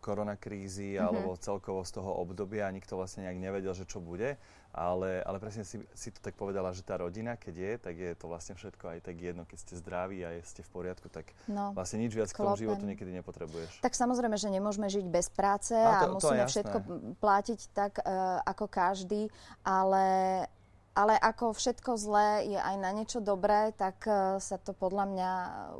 koronakrízy 0.00 0.96
mm-hmm. 0.96 1.04
alebo 1.04 1.36
celkovo 1.36 1.84
z 1.84 2.00
toho 2.00 2.10
obdobia 2.16 2.70
a 2.70 2.74
nikto 2.74 2.96
vlastne 2.96 3.28
nejak 3.28 3.38
nevedel, 3.38 3.76
že 3.76 3.84
čo 3.84 4.00
bude. 4.00 4.40
Ale, 4.72 5.20
ale 5.20 5.36
presne 5.36 5.68
si, 5.68 5.76
si 5.92 6.08
to 6.08 6.24
tak 6.24 6.32
povedala, 6.32 6.72
že 6.72 6.80
tá 6.80 6.96
rodina, 6.96 7.36
keď 7.36 7.54
je, 7.60 7.72
tak 7.76 7.92
je 7.92 8.16
to 8.16 8.24
vlastne 8.24 8.56
všetko 8.56 8.96
aj 8.96 8.98
tak 9.04 9.20
jedno. 9.20 9.44
Keď 9.44 9.58
ste 9.60 9.74
zdraví 9.76 10.24
a 10.24 10.40
ste 10.40 10.64
v 10.64 10.70
poriadku, 10.72 11.12
tak 11.12 11.28
no, 11.44 11.76
vlastne 11.76 12.00
nič 12.00 12.16
viac 12.16 12.32
k 12.32 12.40
tomu 12.40 12.56
životu 12.56 12.88
niekedy 12.88 13.12
nepotrebuješ. 13.20 13.84
Tak 13.84 13.92
samozrejme, 13.92 14.32
že 14.40 14.48
nemôžeme 14.48 14.88
žiť 14.88 15.04
bez 15.12 15.28
práce 15.28 15.76
a, 15.76 16.00
to, 16.00 16.06
a 16.08 16.12
musíme 16.16 16.44
to 16.48 16.52
všetko 16.56 16.78
platiť 17.20 17.60
tak, 17.76 18.00
uh, 18.00 18.40
ako 18.48 18.64
každý, 18.64 19.28
ale, 19.60 20.48
ale 20.96 21.20
ako 21.20 21.52
všetko 21.52 22.00
zlé 22.00 22.56
je 22.56 22.60
aj 22.60 22.76
na 22.80 22.96
niečo 22.96 23.20
dobré, 23.20 23.76
tak 23.76 24.00
uh, 24.08 24.40
sa 24.40 24.56
to 24.56 24.72
podľa 24.72 25.04
mňa 25.04 25.30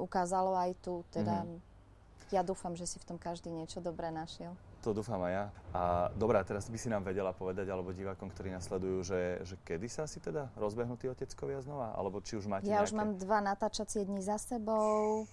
ukázalo 0.05 0.53
aj 0.53 0.77
tu. 0.85 1.01
Teda 1.09 1.49
mm-hmm. 1.49 2.29
ja 2.29 2.45
dúfam, 2.45 2.77
že 2.77 2.85
si 2.85 3.01
v 3.01 3.09
tom 3.09 3.17
každý 3.17 3.49
niečo 3.49 3.81
dobré 3.81 4.13
našiel. 4.13 4.53
To 4.83 4.91
dúfam 4.91 5.23
aj 5.23 5.33
ja. 5.33 5.45
A 5.71 5.83
dobrá, 6.19 6.43
teraz 6.43 6.67
by 6.67 6.75
si 6.75 6.91
nám 6.91 7.07
vedela 7.07 7.31
povedať, 7.31 7.71
alebo 7.71 7.95
divákom, 7.95 8.27
ktorí 8.27 8.51
nasledujú, 8.51 9.07
že, 9.07 9.39
že 9.47 9.55
kedy 9.63 9.87
sa 9.87 10.11
asi 10.11 10.19
teda 10.19 10.51
rozbehnú 10.59 10.99
tí 10.99 11.07
oteckovia 11.07 11.63
znova? 11.63 11.95
Alebo 11.95 12.19
či 12.19 12.35
už 12.35 12.51
máte 12.51 12.67
Ja 12.67 12.83
nejaké... 12.83 12.91
už 12.91 12.93
mám 12.99 13.11
dva 13.15 13.39
natáčacie 13.39 14.03
dní 14.03 14.19
za 14.19 14.43
sebou. 14.43 15.31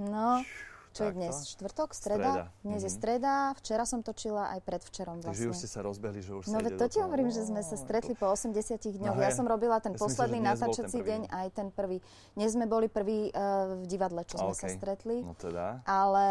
No, 0.00 0.40
čo 0.94 1.02
je 1.10 1.12
dnes? 1.12 1.34
Štvrtok? 1.58 1.90
Streda? 1.92 2.14
streda. 2.14 2.44
Dnes 2.62 2.80
mm-hmm. 2.80 2.86
je 2.86 2.90
mhm. 2.90 2.98
streda. 2.98 3.34
Včera 3.58 3.84
som 3.84 4.00
točila 4.00 4.42
aj 4.54 4.60
predvčerom 4.62 5.16
vlastne. 5.20 5.34
Takže 5.34 5.50
už 5.50 5.56
ste 5.58 5.68
sa 5.68 5.80
rozbehli, 5.82 6.20
že 6.22 6.32
už 6.32 6.42
No 6.48 6.58
veď 6.62 6.72
to 6.78 6.86
ti 6.86 6.98
hovorím, 7.02 7.28
že 7.34 7.42
sme 7.42 7.60
sa 7.60 7.76
stretli 7.76 8.14
po 8.14 8.30
80 8.30 8.54
dňoch. 8.78 9.16
No, 9.16 9.22
ja 9.22 9.32
som 9.34 9.46
robila 9.46 9.82
ten 9.82 9.94
ja 9.96 10.00
posledný 10.00 10.38
natáčací 10.40 11.02
deň 11.02 11.20
aj 11.28 11.46
ten 11.52 11.68
prvý. 11.74 11.98
Dnes 12.38 12.54
sme 12.54 12.70
boli 12.70 12.86
prvý 12.86 13.34
uh, 13.34 13.82
v 13.82 13.84
divadle, 13.90 14.22
čo 14.24 14.38
sme 14.38 14.54
okay. 14.54 14.62
sa 14.62 14.68
stretli. 14.70 15.26
No 15.26 15.34
teda. 15.34 15.82
Ale, 15.84 16.28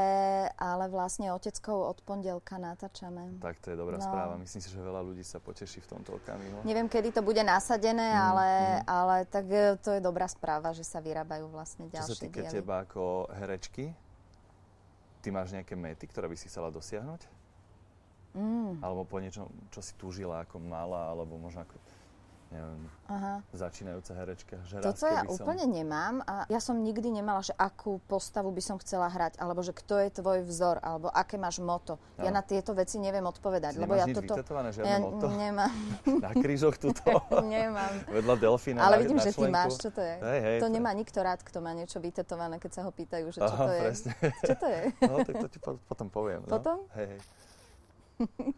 ale 0.56 0.86
vlastne 0.88 1.30
oteckou 1.36 1.92
od 1.92 2.00
pondelka 2.08 2.56
natáčame. 2.56 3.38
Tak 3.44 3.60
to 3.60 3.76
je 3.76 3.78
dobrá 3.78 4.00
no. 4.00 4.06
správa. 4.06 4.34
Myslím 4.40 4.62
si, 4.64 4.70
že 4.72 4.80
veľa 4.80 5.02
ľudí 5.04 5.26
sa 5.26 5.44
poteší 5.44 5.84
v 5.84 5.88
tomto 5.98 6.16
okamihu. 6.18 6.64
Neviem, 6.64 6.88
kedy 6.88 7.20
to 7.20 7.22
bude 7.22 7.42
nasadené, 7.44 8.16
mm, 8.16 8.20
ale, 8.20 8.48
mm. 8.48 8.80
ale 8.88 9.16
tak 9.28 9.46
e, 9.50 9.76
to 9.82 9.90
je 9.98 10.02
dobrá 10.02 10.26
správa, 10.32 10.72
že 10.72 10.88
sa 10.88 11.04
vyrábajú 11.04 11.52
vlastne 11.52 11.92
ďalšie 11.92 12.16
Čo 12.16 12.20
sa 12.20 12.24
týka 12.24 12.42
diely. 12.48 12.54
teba 12.62 12.76
ako 12.86 13.28
herečky, 13.36 13.92
Ty 15.24 15.32
máš 15.32 15.56
nejaké 15.56 15.80
mety, 15.80 16.04
ktoré 16.12 16.28
by 16.28 16.36
si 16.36 16.52
chcela 16.52 16.68
dosiahnuť? 16.68 17.22
Mm. 18.36 18.84
Alebo 18.84 19.08
po 19.08 19.24
niečom, 19.24 19.48
čo 19.72 19.80
si 19.80 19.96
túžila 19.96 20.44
ako 20.44 20.60
mala, 20.60 21.16
alebo 21.16 21.40
možno 21.40 21.64
ako 21.64 21.80
neviem, 22.54 22.82
Aha. 23.10 23.42
začínajúca 23.50 24.14
herečka. 24.14 24.56
Že 24.70 24.76
Toto 24.86 25.10
ja 25.10 25.26
som... 25.26 25.34
úplne 25.34 25.66
nemám 25.66 26.22
a 26.24 26.46
ja 26.48 26.62
som 26.62 26.78
nikdy 26.78 27.10
nemala, 27.10 27.42
že 27.42 27.58
akú 27.58 27.98
postavu 28.06 28.54
by 28.54 28.62
som 28.62 28.78
chcela 28.78 29.10
hrať, 29.10 29.42
alebo 29.42 29.66
že 29.66 29.74
kto 29.74 29.98
je 30.06 30.10
tvoj 30.14 30.46
vzor, 30.46 30.78
alebo 30.86 31.10
aké 31.10 31.42
máš 31.42 31.58
moto. 31.58 31.98
Ja 32.22 32.30
na 32.30 32.46
tieto 32.46 32.78
veci 32.78 33.02
neviem 33.02 33.26
odpovedať. 33.26 33.76
Si 33.76 33.82
lebo 33.82 33.98
ja 33.98 34.06
toto... 34.06 34.38
ja 34.86 34.98
moto? 35.02 35.26
Nemám. 35.34 35.74
na 36.26 36.32
krížoch 36.38 36.78
tuto? 36.78 37.04
nemám. 37.50 37.94
Vedľa 38.08 38.36
delfína 38.38 38.80
Ale 38.86 39.02
vidím, 39.02 39.18
na 39.18 39.26
že 39.26 39.32
ty 39.34 39.46
máš, 39.50 39.82
čo 39.82 39.90
to 39.90 40.00
je. 40.00 40.16
Hej, 40.22 40.40
hej, 40.46 40.58
to, 40.62 40.70
to 40.70 40.76
nemá 40.78 40.94
nikto 40.94 41.20
rád, 41.26 41.42
kto 41.42 41.58
má 41.60 41.74
niečo 41.74 41.98
vytetované, 41.98 42.62
keď 42.62 42.72
sa 42.78 42.82
ho 42.86 42.92
pýtajú, 42.94 43.34
že 43.34 43.40
čo 43.42 43.50
Aha, 43.50 43.66
to 43.66 43.72
je. 43.74 43.82
Presne. 43.82 44.12
Čo 44.46 44.54
to 44.62 44.68
je? 44.70 44.82
no, 45.10 45.16
tak 45.26 45.34
to 45.42 45.48
ti 45.50 45.60
potom 45.64 46.08
poviem. 46.14 46.46
No. 46.46 46.52
Potom? 46.62 46.78
Hej, 46.94 47.18
hej. 47.18 47.22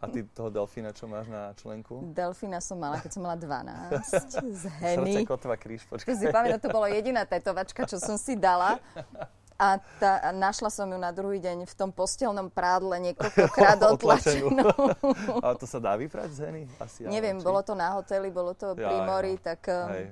A 0.02 0.04
ty 0.08 0.22
toho 0.36 0.52
delfína, 0.52 0.92
čo 0.92 1.08
máš 1.08 1.26
na 1.32 1.56
členku? 1.56 2.12
Delfína 2.12 2.60
som 2.60 2.76
mala, 2.76 3.00
keď 3.00 3.10
som 3.16 3.22
mala 3.24 3.36
12. 3.40 4.52
Z 4.60 4.64
Heny. 4.80 5.12
Srdce 5.16 5.20
kotva 5.24 5.56
kríž, 5.56 5.82
počkaj. 5.88 6.12
Si 6.12 6.26
pamätám, 6.28 6.60
to 6.60 6.68
bolo 6.68 6.86
jediná 6.86 7.24
tetovačka, 7.24 7.88
čo 7.88 7.96
som 7.96 8.20
si 8.20 8.36
dala. 8.36 8.76
A, 9.56 9.80
tá, 9.96 10.20
a 10.20 10.28
našla 10.36 10.68
som 10.68 10.84
ju 10.84 11.00
na 11.00 11.08
druhý 11.16 11.40
deň 11.40 11.64
v 11.64 11.74
tom 11.74 11.88
postelnom 11.88 12.52
prádle 12.52 13.00
niekoľkokrát 13.00 13.80
otlačenú. 13.96 14.68
A 15.44 15.56
to 15.56 15.64
sa 15.64 15.80
dá 15.80 15.96
vyprať 15.96 16.28
z 16.28 16.38
Heny? 16.44 16.62
Asi 16.76 17.08
Neviem, 17.08 17.40
či... 17.40 17.44
bolo 17.44 17.64
to 17.64 17.72
na 17.72 17.96
hoteli, 17.96 18.28
bolo 18.28 18.52
to 18.52 18.76
pri 18.76 18.84
ja, 18.84 19.08
mori, 19.08 19.40
no. 19.40 19.42
tak... 19.42 19.60
Um, 19.72 19.88
Hej. 19.96 20.06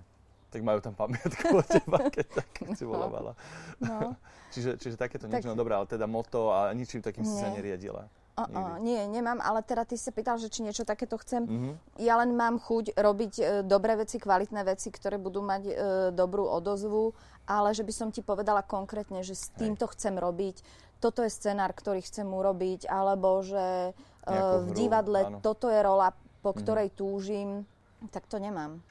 Tak 0.48 0.60
majú 0.62 0.78
tam 0.80 0.94
pamiatku 0.94 1.50
o 1.50 1.62
teba, 1.66 1.98
keď, 2.08 2.26
tak, 2.40 2.48
no. 2.62 2.78
si 2.78 2.86
bola 2.86 3.10
malá. 3.10 3.32
No. 3.82 4.14
čiže, 4.54 4.78
čiže 4.78 4.94
takéto 4.96 5.26
niečo, 5.26 5.50
tak... 5.50 5.50
no 5.50 5.58
dobré, 5.58 5.74
ale 5.74 5.90
teda 5.90 6.06
moto 6.06 6.54
a 6.54 6.70
ničím 6.72 7.02
takým 7.02 7.26
si 7.26 7.34
sa 7.36 7.50
neriadila. 7.50 8.06
Uh, 8.34 8.50
uh, 8.50 8.76
nie, 8.82 8.98
nemám, 9.06 9.38
ale 9.38 9.62
teda 9.62 9.86
ty 9.86 9.94
sa 9.94 10.10
pýtal, 10.10 10.42
že 10.42 10.50
či 10.50 10.66
niečo 10.66 10.82
takéto 10.82 11.14
chcem. 11.22 11.46
Mm-hmm. 11.46 11.74
Ja 12.02 12.18
len 12.18 12.34
mám 12.34 12.58
chuť 12.58 12.98
robiť 12.98 13.32
e, 13.38 13.42
dobré 13.62 13.94
veci, 13.94 14.18
kvalitné 14.18 14.66
veci, 14.66 14.90
ktoré 14.90 15.22
budú 15.22 15.38
mať 15.38 15.62
e, 15.62 15.72
dobrú 16.10 16.42
odozvu, 16.50 17.14
ale 17.46 17.70
že 17.78 17.86
by 17.86 17.94
som 17.94 18.08
ti 18.10 18.26
povedala 18.26 18.66
konkrétne, 18.66 19.22
že 19.22 19.38
s 19.38 19.54
týmto 19.54 19.86
Hej. 19.86 19.92
chcem 19.94 20.14
robiť, 20.18 20.56
toto 20.98 21.22
je 21.22 21.30
scenár, 21.30 21.78
ktorý 21.78 22.02
chcem 22.02 22.26
urobiť, 22.26 22.90
alebo 22.90 23.38
že 23.46 23.94
e, 24.26 24.32
v 24.66 24.70
divadle 24.74 25.30
áno. 25.30 25.38
toto 25.38 25.70
je 25.70 25.78
rola, 25.78 26.10
po 26.42 26.50
mm-hmm. 26.50 26.58
ktorej 26.58 26.88
túžim, 26.90 27.48
tak 28.10 28.26
to 28.26 28.42
nemám. 28.42 28.82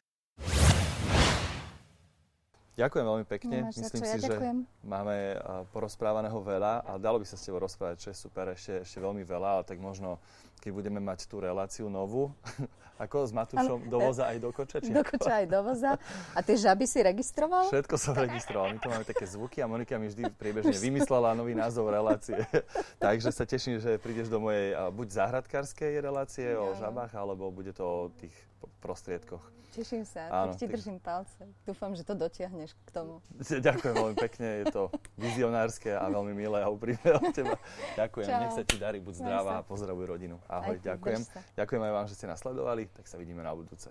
Ďakujem 2.73 3.05
veľmi 3.05 3.25
pekne. 3.29 3.55
Nemáš 3.61 3.77
Myslím 3.85 4.01
si, 4.01 4.17
ja 4.17 4.33
že 4.33 4.37
máme 4.81 5.37
porozprávaného 5.69 6.39
veľa 6.41 6.81
a 6.81 6.91
dalo 6.97 7.21
by 7.21 7.25
sa 7.29 7.37
s 7.37 7.45
tebou 7.45 7.61
rozprávať, 7.61 8.01
čo 8.01 8.07
je 8.09 8.17
super, 8.17 8.49
ešte, 8.49 8.81
ešte 8.81 8.97
veľmi 8.97 9.21
veľa, 9.21 9.61
ale 9.61 9.63
tak 9.63 9.77
možno, 9.77 10.17
keď 10.57 10.71
budeme 10.73 10.97
mať 10.97 11.29
tú 11.29 11.37
reláciu 11.37 11.85
novú, 11.85 12.33
ako 13.03 13.29
s 13.29 13.31
Matúšom, 13.33 13.77
ale, 13.77 13.89
do 13.93 13.97
voza 14.01 14.23
aj 14.25 14.37
do 14.41 14.49
koča? 14.49 14.77
Či 14.81 14.89
do 14.89 15.05
koča 15.05 15.45
aj 15.45 15.47
do 15.49 15.59
voza. 15.61 15.91
A 16.33 16.39
tie 16.41 16.57
žaby 16.57 16.85
si 16.89 16.99
registroval? 17.05 17.69
Všetko 17.69 17.95
som 17.97 18.17
registroval. 18.17 18.73
My 18.73 18.79
tu 18.81 18.89
máme 18.89 19.05
také 19.05 19.25
zvuky 19.29 19.61
a 19.61 19.69
Monika 19.69 19.97
mi 20.01 20.09
vždy 20.09 20.33
priebežne 20.33 20.73
vymyslela 20.73 21.37
nový 21.37 21.53
názov 21.53 21.93
relácie. 21.93 22.41
Takže 23.03 23.29
sa 23.29 23.45
teším, 23.45 23.77
že 23.77 24.01
prídeš 24.01 24.33
do 24.33 24.41
mojej 24.41 24.73
buď 24.93 25.07
záhradkárskej 25.13 26.01
relácie 26.01 26.57
o 26.57 26.73
žabách, 26.77 27.13
alebo 27.13 27.53
bude 27.53 27.69
to 27.69 27.85
o 27.85 28.01
tých 28.17 28.33
prostriedkoch. 28.81 29.41
Teším 29.73 30.05
sa, 30.05 30.29
Áno, 30.29 30.53
tak 30.53 30.61
ti 30.61 30.65
držím 30.69 31.01
palce. 31.01 31.49
Dúfam, 31.65 31.97
že 31.97 32.05
to 32.05 32.13
dotiahneš 32.13 32.77
k 32.85 32.89
tomu. 32.93 33.25
Ďakujem 33.41 33.93
veľmi 33.97 34.17
pekne, 34.21 34.47
je 34.61 34.65
to 34.69 34.93
vizionárske 35.17 35.89
a 35.89 36.05
veľmi 36.13 36.37
milé 36.37 36.61
a 36.61 36.69
úprimné 36.69 37.09
od 37.17 37.33
teba. 37.33 37.57
Ďakujem, 37.97 38.29
Čau. 38.29 38.41
nech 38.45 38.53
sa 38.53 38.61
ti 38.61 38.77
darí, 38.77 39.01
buď 39.01 39.25
zdravá 39.25 39.59
a 39.59 39.65
pozdravuj 39.65 40.05
rodinu. 40.05 40.37
Ahoj, 40.45 40.77
Aj, 40.77 40.93
ďakujem. 40.93 41.21
Ďakujem 41.57 41.81
aj 41.89 41.93
vám, 41.97 42.05
že 42.05 42.13
ste 42.13 42.29
nasledovali, 42.29 42.85
tak 42.93 43.09
sa 43.09 43.17
vidíme 43.17 43.41
na 43.41 43.49
budúce. 43.49 43.89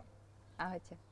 Ahojte. 0.54 1.11